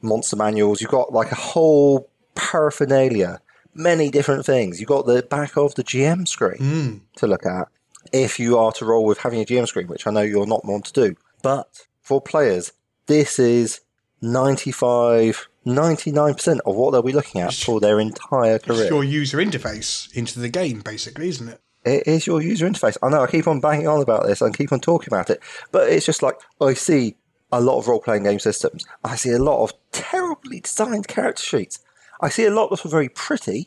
[0.03, 3.41] monster manuals, you've got like a whole paraphernalia,
[3.75, 4.81] many different things.
[4.81, 6.97] You've got the back of the GM screen hmm.
[7.17, 7.69] to look at
[8.13, 10.65] if you are to roll with having a GM screen, which I know you're not
[10.65, 11.17] one to do.
[11.43, 12.73] But for players,
[13.07, 13.81] this is
[14.23, 18.89] 95, 99% of what they'll be looking at for their entire It's career.
[18.89, 21.61] your user interface into the game, basically, isn't it?
[21.87, 22.97] It is your user interface.
[23.03, 25.41] I know I keep on banging on about this and keep on talking about it,
[25.73, 27.15] but it's just like I see
[27.53, 28.85] a lot of role playing game systems.
[29.05, 31.79] I see a lot of terribly designed character sheets.
[32.21, 33.67] I see a lot that are very pretty.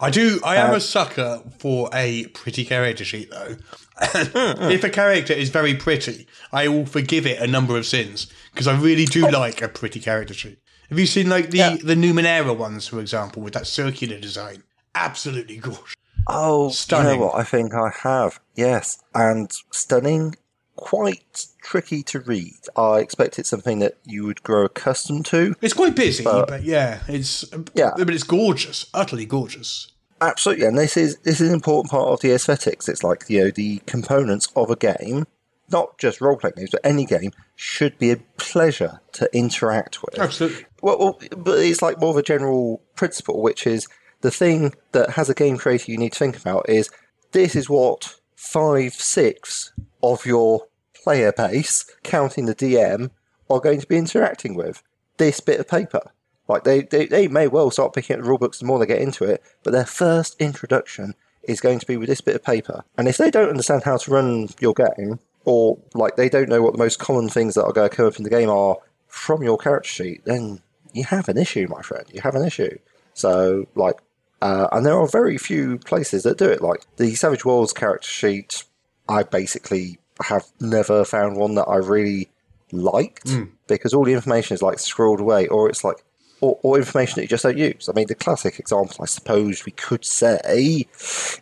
[0.00, 0.38] I do.
[0.44, 3.56] I am Uh, a sucker for a pretty character sheet, though.
[4.02, 8.66] if a character is very pretty, I will forgive it a number of sins because
[8.66, 10.58] I really do like a pretty character sheet.
[10.88, 11.68] Have you seen like the Oh.
[11.70, 11.76] Yeah.
[11.82, 14.62] the Numenera ones, for example, with that circular design?
[14.94, 15.94] Absolutely gorgeous.
[16.26, 17.12] Oh, Stunning.
[17.14, 17.34] You know what?
[17.36, 18.40] I think I have.
[18.54, 20.36] Yes, and stunning.
[20.76, 22.54] Quite tricky to read.
[22.74, 25.54] I expected something that you would grow accustomed to.
[25.60, 27.44] It's quite busy, But- but yeah, it's
[27.74, 27.90] Yeah.
[27.98, 29.88] but it's gorgeous, utterly gorgeous.
[30.22, 32.88] Absolutely, and this is this is an important part of the aesthetics.
[32.88, 35.26] It's like you know the components of a game,
[35.70, 40.18] not just role playing games, but any game should be a pleasure to interact with.
[40.18, 40.64] Absolutely.
[40.80, 43.86] Well, well, but it's like more of a general principle, which is
[44.20, 46.90] the thing that has a game creator you need to think about is
[47.32, 53.10] this is what five six of your player base, counting the DM,
[53.48, 54.82] are going to be interacting with
[55.16, 56.12] this bit of paper.
[56.48, 58.86] Like they, they, they may well start picking up the rule books the more they
[58.86, 61.14] get into it, but their first introduction
[61.44, 62.84] is going to be with this bit of paper.
[62.98, 66.60] And if they don't understand how to run your game, or like they don't know
[66.60, 68.76] what the most common things that are going to come up in the game are
[69.06, 70.60] from your character sheet, then
[70.92, 72.04] you have an issue, my friend.
[72.12, 72.78] You have an issue.
[73.14, 73.96] So, like,
[74.40, 76.62] uh, and there are very few places that do it.
[76.62, 78.64] Like the Savage Worlds character sheet,
[79.08, 82.30] I basically have never found one that I really
[82.72, 83.28] liked
[83.66, 85.96] because all the information is like scrolled away, or it's like,
[86.40, 87.88] or, or information that you just don't use.
[87.88, 90.86] I mean, the classic example, I suppose we could say,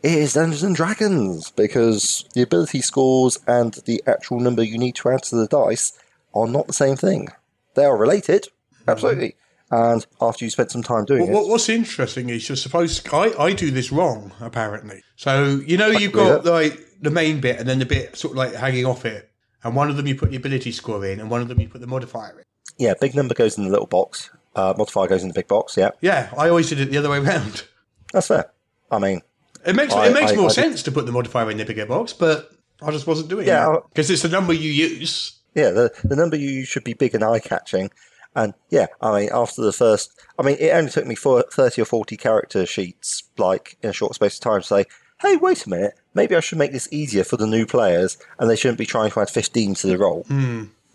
[0.02, 5.10] is Dungeons and Dragons because the ability scores and the actual number you need to
[5.10, 5.92] add to the dice
[6.34, 7.28] are not the same thing.
[7.74, 8.48] They are related,
[8.88, 9.36] absolutely.
[9.70, 13.06] And after you spent some time doing Well, it, what's interesting is you're supposed.
[13.12, 15.02] I, I do this wrong apparently.
[15.16, 16.38] So you know you've Yeah.
[16.40, 19.30] got like the main bit and then the bit sort of like hanging off it.
[19.64, 21.68] and one of them you put the ability score in, and one of them you
[21.68, 22.44] put the modifier in.
[22.78, 24.30] Yeah, big number goes in the little box.
[24.54, 25.76] Uh, modifier goes in the big box.
[25.76, 27.64] Yeah, Yeah, I always did it the other way around.
[28.12, 28.50] that's fair.
[28.90, 29.20] I mean,
[29.66, 31.86] It makes I- it makes I- more sense to put the modifier in the bigger
[31.86, 32.50] box, but
[32.80, 35.32] I just wasn't doing Yeah, it because it's the number you use.
[35.54, 37.90] Yeah, the, the number you use should be big and eye catching.
[38.38, 41.82] And yeah, I mean, after the first, I mean, it only took me for 30
[41.82, 44.84] or 40 character sheets, like in a short space of time, to say,
[45.20, 48.48] hey, wait a minute, maybe I should make this easier for the new players, and
[48.48, 50.24] they shouldn't be trying to add 15 to the roll.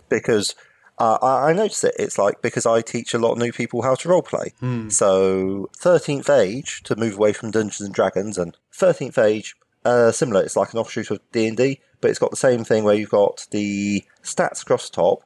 [0.08, 0.56] Because
[0.98, 1.96] uh, I, I noticed it.
[2.00, 4.54] It's like because I teach a lot of new people how to roleplay.
[4.90, 10.42] So 13th Age, to move away from Dungeons and Dragons, and 13th Age, uh, similar.
[10.44, 13.48] It's like an offshoot of D&D, but it's got the same thing where you've got
[13.52, 15.24] the stats across the top,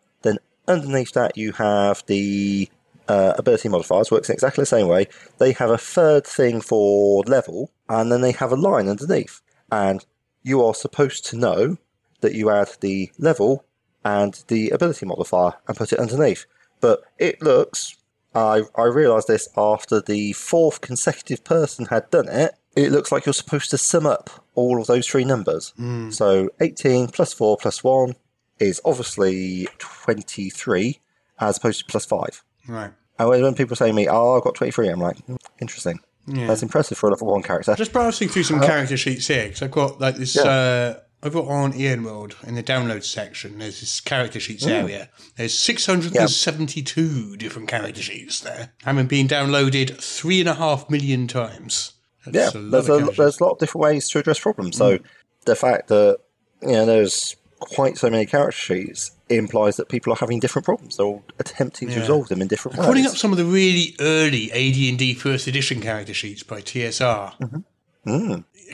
[0.67, 2.69] underneath that you have the
[3.07, 5.07] uh, ability modifiers, works in exactly the same way.
[5.37, 9.41] They have a third thing for level, and then they have a line underneath.
[9.71, 10.05] And
[10.43, 11.77] you are supposed to know
[12.21, 13.63] that you add the level
[14.03, 16.45] and the ability modifier and put it underneath.
[16.79, 17.97] But it looks,
[18.33, 23.25] I, I realised this after the fourth consecutive person had done it, it looks like
[23.25, 25.73] you're supposed to sum up all of those three numbers.
[26.11, 28.15] So 18 plus 4 plus 1
[28.59, 30.99] is obviously 23
[31.39, 32.43] as opposed to plus 5.
[32.67, 32.91] Right.
[33.19, 35.99] And when when people say to me, oh, I've got 23, I'm like, "Hmm, interesting.
[36.27, 37.73] That's impressive for a level 1 character.
[37.75, 40.35] Just browsing through some character sheets here because I've got like this.
[40.35, 40.41] Yeah.
[40.43, 43.57] Uh, I've got on EN World in the download section.
[43.57, 45.09] There's this character sheets area.
[45.35, 51.93] There's 672 different character sheets there, having been downloaded three and a half million times.
[52.31, 54.77] yeah, a there's a, there's a lot of different ways to address problems.
[54.77, 54.99] So
[55.45, 56.19] the fact that
[56.61, 60.97] you know there's quite so many character sheets implies that people are having different problems.
[60.97, 62.01] They're all attempting to Yeah.
[62.01, 63.11] resolve them in different Putting ways.
[63.13, 67.33] up some of the really early AD&D first edition character sheets by TSR.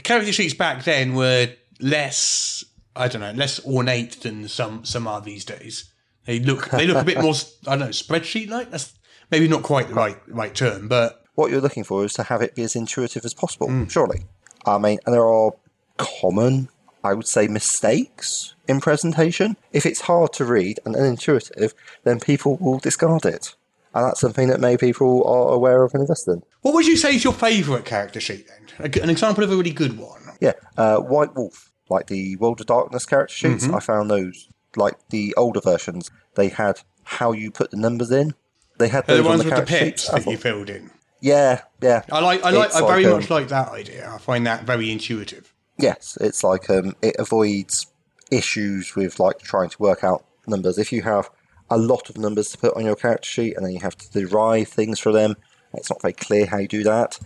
[0.03, 2.63] Character sheets back then were less,
[2.95, 5.85] I don't know, less ornate than some some are these days.
[6.25, 7.33] They look they look a bit more,
[7.67, 8.71] I don't know, spreadsheet like.
[8.71, 8.93] That's
[9.31, 12.41] maybe not quite the right right term, but what you're looking for is to have
[12.41, 13.67] it be as intuitive as possible.
[13.67, 13.89] Mm.
[13.89, 14.25] Surely,
[14.65, 15.51] I mean, and there are
[15.97, 16.69] common,
[17.03, 19.57] I would say, mistakes in presentation.
[19.71, 21.73] If it's hard to read and unintuitive,
[22.03, 23.55] then people will discard it,
[23.93, 26.43] and that's something that many people are aware of and invest in.
[26.61, 28.91] what would you say is your favourite character sheet then?
[29.03, 30.21] An example of a really good one.
[30.39, 33.75] Yeah, uh, White Wolf, like the World of Darkness character sheets, Mm-hmm.
[33.75, 36.09] I found those like the older versions.
[36.35, 38.33] They had how you put the numbers in.
[38.79, 40.09] They had those the on ones the with the character sheets.
[40.09, 40.89] That you filled in.
[41.21, 42.01] yeah, yeah.
[42.11, 42.43] I like.
[42.43, 42.67] I like.
[42.67, 44.09] It's I very like, um, much like that idea.
[44.11, 45.52] I find that very intuitive.
[45.77, 47.87] Yes, it's like um, it avoids
[48.31, 50.77] issues with like trying to work out numbers.
[50.77, 51.29] If you have
[51.69, 54.09] a lot of numbers to put on your character sheet and then you have to
[54.11, 55.35] derive things from them,
[55.73, 57.19] it's not very clear how you do that.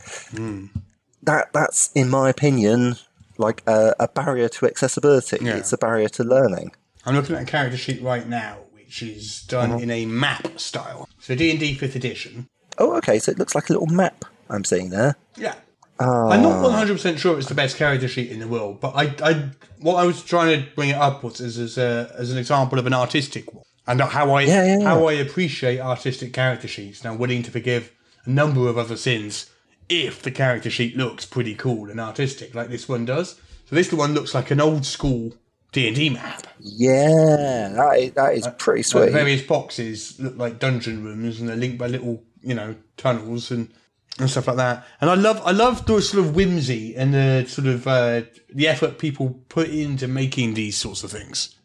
[1.24, 2.96] That that's, in my opinion,
[3.38, 5.38] like a, a barrier to accessibility.
[5.42, 5.58] Yeah.
[5.58, 6.72] It's a barrier to learning.
[7.06, 9.80] I'm looking at a character sheet right now, which is done Uh-huh.
[9.80, 11.10] in a map style.
[11.20, 12.48] So D and D Fifth Edition.
[12.78, 13.20] Oh, okay.
[13.20, 15.16] So it looks like a little map I'm seeing there.
[15.36, 15.56] Yeah.
[16.00, 16.30] Ah.
[16.30, 19.16] I'm not 100 percent sure it's the best character sheet in the world, but I,
[19.24, 22.38] I, what I was trying to bring it up was as, as, a, as an
[22.38, 26.68] example of an artistic one, and how I Yeah, yeah, how I appreciate artistic character
[26.68, 27.92] sheets, and I'm willing to forgive
[28.26, 29.50] a number of other sins
[29.90, 33.40] if the character sheet looks pretty cool and artistic, like this one does.
[33.66, 35.34] So this one looks like an old school
[35.72, 36.48] D and D map.
[36.60, 39.12] Yeah, that is, that is pretty sweet.
[39.12, 43.72] various boxes look like dungeon rooms, and they're linked by little, you know, tunnels and
[44.20, 44.86] and stuff like that.
[45.02, 48.68] And I love, I love the sort of whimsy and the sort of uh, the
[48.68, 51.56] effort people put into making these sorts of things.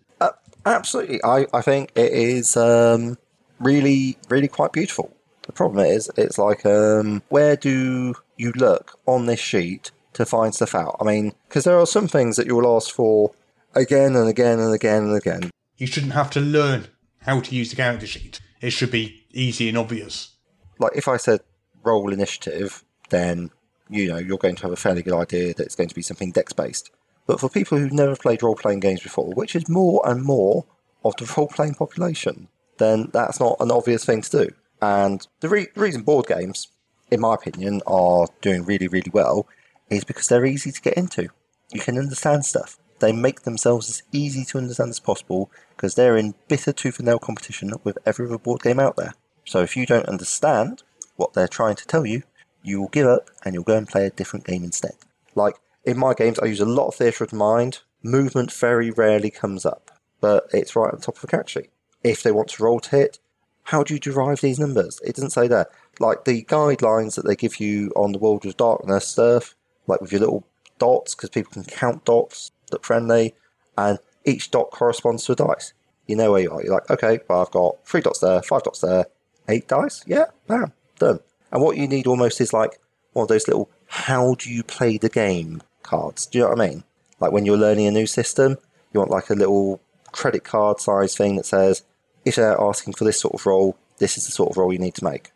[0.65, 1.21] Absolutely.
[1.25, 3.19] I, I think it is um,
[3.59, 5.13] really, really quite beautiful.
[5.43, 10.55] The problem is, it's like, um, where do you look on this sheet to find
[10.55, 10.97] stuff out?
[11.01, 13.33] I mean, because there are some things that you will ask for
[13.75, 15.51] again and again and again and again.
[15.79, 16.87] You shouldn't have to learn
[17.23, 18.41] how to use the character sheet.
[18.61, 20.37] It should be easy and obvious.
[20.79, 21.41] Like, if I said
[21.83, 23.51] roll initiative, then,
[23.89, 26.03] you know, you're going to have a fairly good idea that it's going to be
[26.03, 26.91] something dex based.
[27.27, 30.65] But for people who've never played role playing games before, which is more and more
[31.05, 34.51] of the role playing population, then that's not an obvious thing to do.
[34.81, 36.69] And the re- reason board games,
[37.11, 39.47] in my opinion, are doing really, really well
[39.89, 41.29] is because they're easy to get into.
[41.73, 42.79] You can understand stuff.
[42.99, 47.07] They make themselves as easy to understand as possible because they're in bitter tooth and
[47.07, 49.15] nail competition with every other board game out there.
[49.45, 50.83] So if you don't understand
[51.17, 52.23] what they're trying to tell you,
[52.63, 54.93] you will give up and you'll go and play a different game instead.
[55.35, 57.81] Like in my games, I use a lot of theatre of the mind.
[58.03, 59.91] Movement very rarely comes up,
[60.21, 61.71] but it's right on top of a character sheet.
[62.03, 63.19] If they want to roll to hit,
[63.65, 65.01] how do you derive these numbers?
[65.05, 65.67] It doesn't say there.
[66.01, 69.55] Like the guidelines that they give you on the World of Darkness stuff,
[69.87, 70.45] like with your little
[70.79, 73.35] dots, because people can count dots, look friendly,
[73.77, 75.75] and each dot corresponds to a dice.
[76.07, 76.63] You know where you are.
[76.63, 79.07] You're like, okay, well, I've got three dots there, five dots there,
[79.49, 80.03] eight dice.
[80.07, 80.73] Yeah, bam,
[81.03, 81.21] done.
[81.51, 82.79] And what you need almost is like
[83.13, 86.27] one of those little how do you play the game cards.
[86.27, 86.85] Do you know what I mean?
[87.21, 88.57] Like when you're learning a new system,
[88.93, 89.81] you want like a little
[90.13, 91.83] credit card size thing that says,
[92.25, 94.79] if they're asking for this sort of role, this is the sort of role you
[94.79, 95.33] need to make.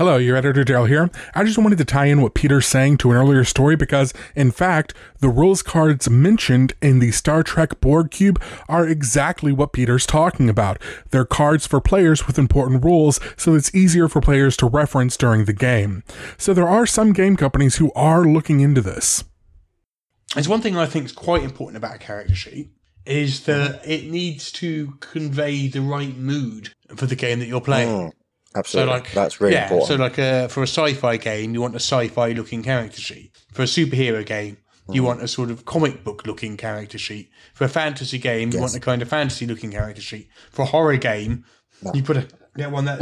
[0.00, 1.10] Hello, your editor Daryl here.
[1.34, 4.50] I just wanted to tie in what Peter's saying to an earlier story because, in
[4.50, 10.06] fact, the rules cards mentioned in the Star Trek Borg cube are exactly what Peter's
[10.06, 10.80] talking about.
[11.10, 15.44] They're cards for players with important rules, so it's easier for players to reference during
[15.44, 16.02] the game.
[16.38, 19.24] So there are some game companies who are looking into this.
[20.32, 22.70] There's one thing I think is quite important about a character sheet
[23.04, 27.88] is that it needs to convey the right mood for the game that you're playing.
[27.88, 28.12] Mm,
[28.54, 28.92] absolutely.
[28.92, 29.88] So like That's really yeah, important.
[29.88, 33.36] So like uh, for a sci-fi game, you want a sci-fi looking character sheet.
[33.52, 34.58] For a superhero game,
[34.90, 34.96] Hmm.
[34.96, 37.30] you want a sort of comic book looking character sheet.
[37.54, 40.28] For a fantasy game, you want a kind of fantasy looking character sheet.
[40.50, 41.44] For a horror game,
[41.94, 43.00] you put a get one that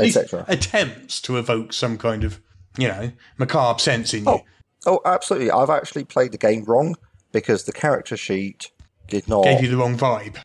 [0.49, 2.41] attempts to evoke some kind of
[2.77, 4.31] you know macabre sense in you.
[4.31, 4.41] Oh.
[4.87, 5.51] oh, absolutely.
[5.51, 6.97] I've actually played the game wrong
[7.33, 8.71] because the character sheet
[9.09, 9.45] did not.
[9.45, 10.37] Gave you the wrong vibe.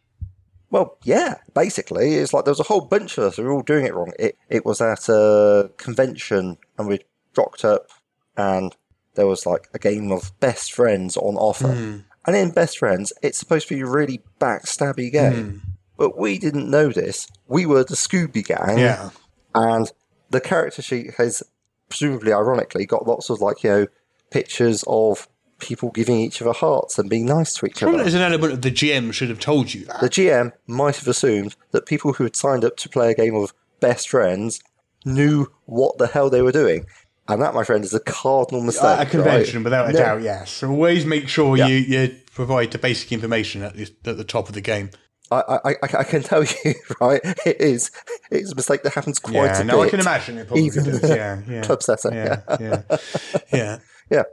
[0.73, 3.61] Well, yeah, basically, it's like there was a whole bunch of us who were all
[3.61, 4.11] doing it wrong.
[4.17, 7.01] It it was at a convention and we
[7.37, 7.91] rocked up
[8.35, 8.75] and
[9.13, 11.71] there was like a game of best friends on offer.
[11.71, 11.97] Hmm.
[12.25, 15.51] And in best friends, it's supposed to be a really backstabby game.
[15.51, 15.57] Hmm.
[15.95, 17.27] But we didn't know this.
[17.45, 18.79] We were the Scooby Gang.
[18.79, 19.11] Yeah.
[19.53, 19.91] And
[20.31, 21.43] the character sheet has
[21.87, 23.87] presumably ironically got lots of like, you know,
[24.31, 25.27] pictures of
[25.63, 27.97] people giving each other hearts and being nice to each other.
[27.97, 30.01] there's an element of the GM should have told you that.
[30.01, 33.35] The GM might have assumed that people who had signed up to play a game
[33.35, 34.61] of best friends
[35.05, 36.85] knew what the hell they were doing.
[37.27, 38.99] And that, my friend, is a cardinal mistake.
[38.99, 39.63] A convention, right?
[39.63, 39.99] without a No.
[39.99, 40.51] doubt, yes.
[40.51, 41.67] So always make sure Yeah.
[41.67, 44.89] you, you provide the basic information at the, at the top of the game.
[45.31, 47.21] I, I, I, I can tell you, right?
[47.45, 47.91] It is.
[48.29, 49.87] It's a mistake that happens quite Yeah, a no, bit.
[49.87, 51.09] I can imagine it probably Even does.
[51.09, 51.61] Yeah, yeah.
[51.63, 52.13] club setting.
[52.13, 52.81] Yeah, yeah,
[53.53, 53.79] yeah.
[54.11, 54.23] Yeah.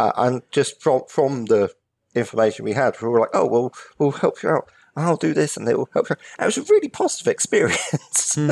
[0.00, 1.70] Uh, and just from from the
[2.14, 4.70] information we had, we were like, oh, well, we'll help you out.
[4.96, 6.42] I'll do this and it will help you out.
[6.42, 8.38] It was a really positive experience.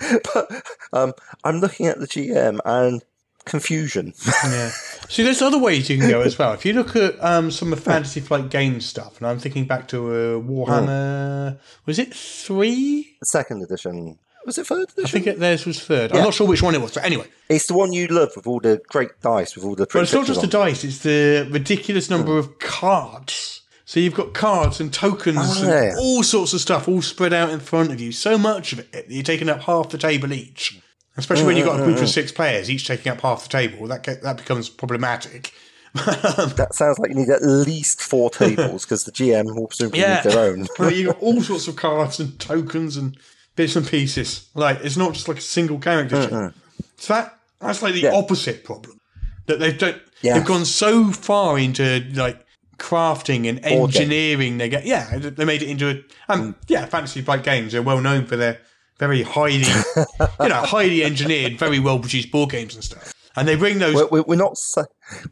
[0.00, 0.18] Hmm.
[0.24, 1.12] but um,
[1.44, 3.02] I'm looking at the GM and
[3.44, 4.12] confusion.
[4.26, 4.70] yeah.
[5.08, 6.52] See, there's other ways you can go as well.
[6.52, 9.66] If you look at um, some of the Fantasy Flight game stuff, and I'm thinking
[9.66, 13.16] back to uh, Warhammer, was it three?
[13.22, 14.18] Second edition.
[14.46, 15.22] Was it third I edition?
[15.22, 16.12] think it, theirs was third.
[16.12, 17.26] I'm not sure which one it was, but anyway.
[17.48, 20.12] it's the one you love with all the great dice, with all the But it's
[20.12, 22.38] not pictures just the dice; it's the ridiculous number hmm.
[22.38, 23.62] of cards.
[23.86, 25.94] So you've got cards and tokens Oh, and yeah.
[25.98, 28.12] all sorts of stuff all spread out in front of you.
[28.12, 30.80] So much of it that you're taking up half the table each.
[31.16, 32.34] Especially when you've got a group of mm, mm, six mm.
[32.34, 33.86] players, each taking up half the table.
[33.86, 35.52] That ge- that becomes problematic.
[35.94, 40.22] That sounds like you need at least four tables because the GM will presumably Yeah.
[40.24, 40.66] need their own.
[40.76, 43.16] Well, you've got all sorts of cards and tokens and
[43.56, 44.48] bits and pieces.
[44.54, 46.52] Like it's not just like a single character sheet.
[46.96, 48.14] So that that's like the Yeah.
[48.14, 48.98] opposite problem.
[49.46, 50.36] That they don't Yes.
[50.38, 52.44] they've gone so far into like
[52.78, 57.44] crafting and engineering they get yeah, they made it into a um yeah, fantasy flight
[57.44, 58.60] games They're well known for their
[58.98, 59.58] very highly
[60.40, 63.12] you know, highly engineered, very well produced board games and stuff.
[63.36, 64.58] And they bring those We're, we're, we're not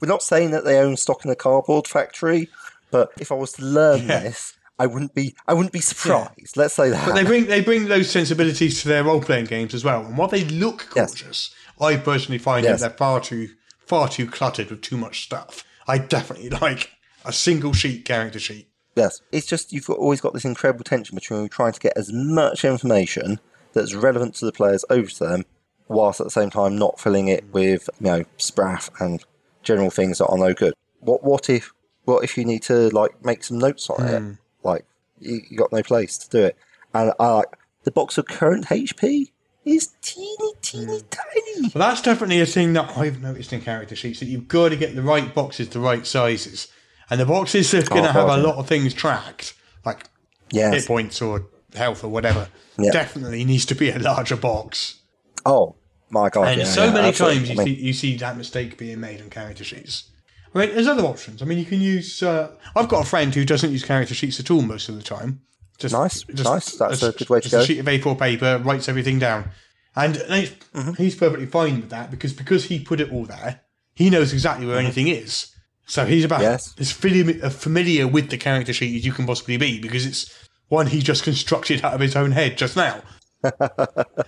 [0.00, 2.48] we're not saying that they own stock in a cardboard factory,
[2.90, 4.20] but if I was to learn Yeah.
[4.20, 6.56] this, I wouldn't be I wouldn't be surprised.
[6.56, 7.06] Let's say that.
[7.06, 10.04] But they bring they bring those sensibilities to their role playing games as well.
[10.04, 11.10] And while they look Yes.
[11.14, 12.80] gorgeous, I personally find Yes.
[12.80, 13.50] that they're far too
[13.86, 15.64] far too cluttered with too much stuff.
[15.86, 16.90] I definitely like
[17.24, 18.66] a single sheet character sheet.
[18.96, 22.12] Yes, it's just you've got, always got this incredible tension between trying to get as
[22.12, 23.38] much information
[23.74, 25.44] that's relevant to the players over to them,
[25.88, 29.24] whilst at the same time not filling it with you know spraff and
[29.62, 30.74] general things that are no good.
[30.98, 31.72] What what if
[32.04, 34.14] what if you need to like make some notes on Hmm.
[34.32, 34.36] it?
[34.62, 34.84] Like
[35.20, 36.56] you, you got no place to do it,
[36.94, 37.46] and I like
[37.84, 39.30] the box of current HP
[39.64, 41.06] is teeny teeny Hmm.
[41.10, 41.68] tiny.
[41.72, 44.76] But that's definitely a thing that I've noticed in character sheets that you've got to
[44.76, 46.68] get the right boxes, the right sizes.
[47.10, 48.48] And the boxes are going to Oh, have God, a yeah.
[48.48, 49.54] lot of things tracked,
[49.84, 50.04] like
[50.50, 52.48] hit points or health or whatever.
[52.78, 52.90] Yeah.
[52.90, 55.00] Definitely needs to be a larger box.
[55.44, 55.76] Oh
[56.10, 56.48] my god!
[56.48, 57.38] And yeah, so many absolutely.
[57.38, 60.10] times you, I mean, see, you see that mistake being made on character sheets.
[60.54, 61.40] I mean, there's other options.
[61.42, 62.22] I mean, you can use.
[62.22, 65.02] Uh, I've got a friend who doesn't use character sheets at all most of the
[65.02, 65.40] time.
[65.78, 66.76] Just, Nice, just, nice.
[66.76, 67.60] That's a good way to just go.
[67.60, 69.50] A sheet of A4 paper writes everything down,
[69.96, 70.92] and he's, Mm-hmm.
[70.94, 73.60] he's perfectly fine with that because because he put it all there,
[73.94, 75.54] he knows exactly where anything is.
[75.86, 76.50] So he's about Mm-hmm.
[76.52, 76.74] Yes.
[76.78, 80.86] as familiar, familiar with the character sheet as you can possibly be because it's one
[80.86, 83.02] he just constructed out of his own head just now.
[83.42, 83.52] and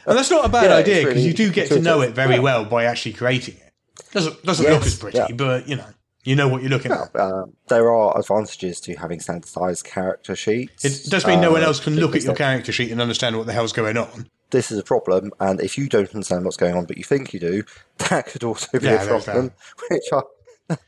[0.07, 2.35] that's not a bad Yeah, idea because really you do get to know it very
[2.35, 2.41] Yeah.
[2.41, 3.73] well by actually creating it.
[4.13, 5.29] Doesn't doesn't Yes, look as pretty, yeah.
[5.37, 5.87] but you know.
[6.25, 7.15] You know what you're looking at.
[7.15, 10.85] Um, there are advantages to having standardized character sheets.
[10.85, 13.37] It does mean no one Uh, else can look at your character sheet and understand
[13.37, 14.29] what the hell's going on.
[14.51, 17.35] This is a problem, and if you don't understand what's going on, but you think
[17.35, 17.63] you do,
[18.11, 19.51] that could also be Yeah, a problem.
[19.91, 20.21] Which I,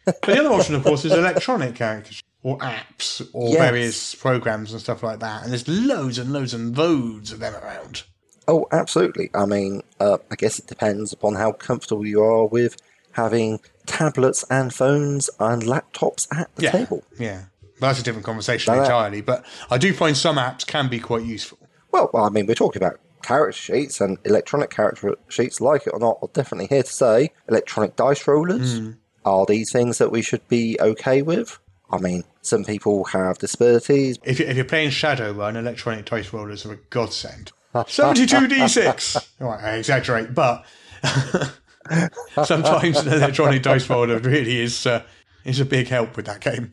[0.05, 3.59] But the other option, of course, is electronic character sheets or apps or Yes.
[3.59, 5.43] various programs and stuff like that.
[5.43, 8.05] And there's loads and loads and loads of them around.
[8.49, 9.29] oh, absolutely.
[9.35, 12.77] I mean, uh, I guess it depends upon how comfortable you are with
[13.13, 16.71] having tablets and phones and laptops at the Yeah.
[16.73, 17.05] table.
[17.19, 17.43] Yeah.
[17.81, 19.21] But that's a different conversation entirely.
[19.21, 21.59] But I do find some apps can be quite useful.
[21.93, 25.99] Well, I mean, we're talking about character sheets and electronic character sheets, like it or
[25.99, 28.79] not, are definitely here to say electronic dice rollers.
[28.79, 28.91] Hmm.
[29.25, 31.59] Are these things that we should be okay with?
[31.91, 34.19] I mean, some people have disabilities.
[34.25, 37.53] If you're playing Shadowrun, electronic dice rollers are a godsend.
[37.75, 39.29] 72d6!
[39.41, 40.65] Right, I exaggerate, but
[42.45, 45.03] sometimes an electronic dice roller really is, uh,
[45.45, 46.71] is a big help with that game.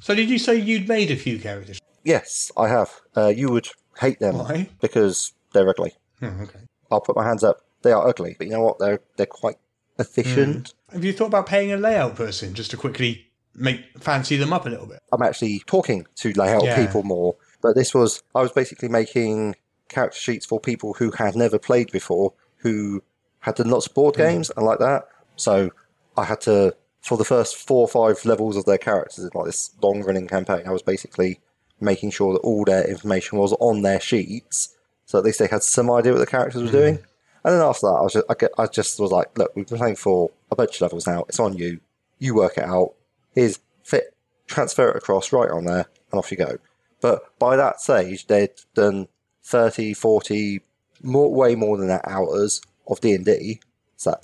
[0.00, 1.80] So, did you say you'd made a few characters?
[2.04, 2.90] Yes, I have.
[3.16, 4.68] Uh, you would hate them Why?
[4.80, 5.94] because they're ugly.
[6.20, 6.58] Oh, okay.
[6.90, 7.60] I'll put my hands up.
[7.82, 8.78] They are ugly, but you know what?
[8.78, 9.56] They're they're quite
[9.98, 10.74] efficient.
[10.92, 14.66] Have you thought about paying a layout person just to quickly make fancy them up
[14.66, 15.00] a little bit?
[15.12, 16.84] I'm actually talking to layout Yeah.
[16.86, 19.56] people more, but this was I was basically making
[19.88, 23.02] character sheets for people who had never played before, who
[23.44, 25.06] had done lots of board games and like that.
[25.36, 25.70] So
[26.16, 29.44] I had to for the first four or five levels of their characters in like
[29.44, 30.62] this long running campaign.
[30.66, 31.40] I was basically
[31.78, 34.74] making sure that all their information was on their sheets,
[35.04, 36.76] so at least they had some idea what the characters were hmm.
[36.76, 36.98] doing.
[37.44, 39.66] And then after that, I was just, I, get- I just was like, look, we've
[39.66, 41.24] been playing for a bunch of levels now.
[41.28, 41.80] It's on you.
[42.18, 42.94] You work it out.
[43.34, 44.16] Here's fit,
[44.46, 46.56] transfer it across right on there, and off you go.
[47.02, 49.08] But by that stage, they'd done
[49.42, 50.62] 30, 40,
[51.02, 53.60] more, way more than that hours of D and D,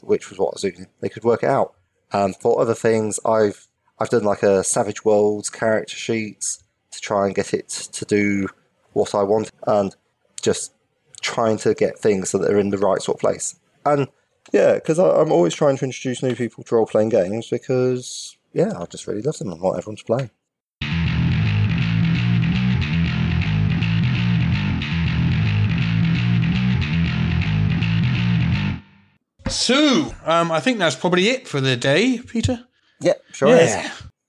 [0.01, 0.87] which was what I was doing.
[1.01, 1.75] They could work it out.
[2.13, 7.27] Um, for other things, I've I've done like a Savage Worlds character sheets to try
[7.27, 8.49] and get it to do
[8.93, 9.95] what I want, and
[10.43, 10.73] just
[11.21, 13.59] trying to get things so that they're in the right sort of place.
[13.85, 14.09] And
[14.53, 18.73] yeah, because I'm always trying to introduce new people to role playing games because yeah,
[18.77, 20.31] I just really love them and want everyone to play.
[29.61, 32.65] So, um, I think that's probably it for the day, Peter.
[32.99, 33.77] Yeah, sure is.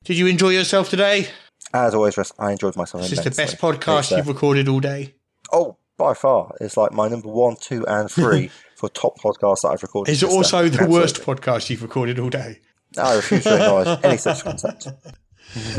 [0.03, 1.29] Did you enjoy yourself today?
[1.73, 3.03] As always, Russ, I enjoyed myself.
[3.03, 5.15] This is the best podcast you've recorded all day.
[5.53, 9.69] Oh, by far, it's like my number one, two, and three for top podcasts that
[9.69, 10.11] I've recorded.
[10.11, 10.83] Is it also day.
[10.83, 12.59] the worst podcast you've recorded all day?
[12.97, 14.89] I refuse to acknowledge any such concept.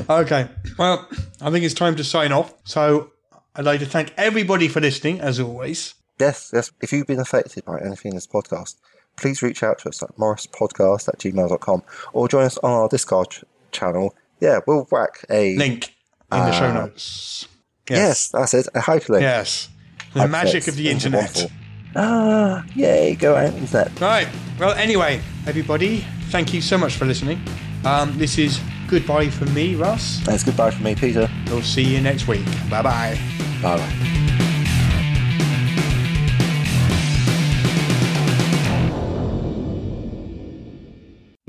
[0.08, 0.48] Okay.
[0.78, 1.06] Well,
[1.42, 2.54] I think it's time to sign off.
[2.64, 3.10] So
[3.54, 5.94] I'd like to thank everybody for listening, as always.
[6.18, 6.72] Yes, yes.
[6.80, 8.76] If you've been affected by anything in this podcast,
[9.16, 11.82] please reach out to us at morruspodcast at gmail.com
[12.12, 14.14] or join us on our Discord ch- channel.
[14.40, 15.56] Yeah, we'll whack a.
[15.56, 15.94] Link
[16.32, 17.46] in the show Uh, notes.
[17.90, 18.68] Yes, that's it.
[18.74, 19.20] A hyperlink.
[19.20, 19.68] Yes.
[20.14, 21.50] The magic of the internet.
[21.94, 24.00] Ah, yay, go out internet.
[24.00, 24.28] Right.
[24.58, 27.40] Well, anyway, everybody, thank you so much for listening.
[27.84, 30.18] Um, this is goodbye from me, Russ.
[30.26, 31.28] And it's goodbye from me, Peter.
[31.48, 32.44] We'll see you next week.
[32.70, 33.18] Bye bye.
[33.62, 34.31] Bye bye.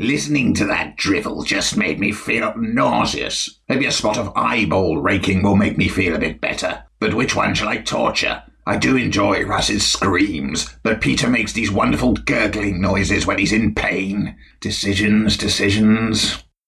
[0.03, 3.61] Listening to that drivel just made me feel nauseous.
[3.69, 6.83] Maybe a spot of eyeball raking will make me feel a bit better.
[6.99, 8.43] But which one shall I torture?
[8.65, 13.75] I do enjoy Russ's screams, but Peter makes these wonderful gurgling noises when he's in
[13.75, 14.35] pain.
[14.59, 16.42] Decisions, decisions.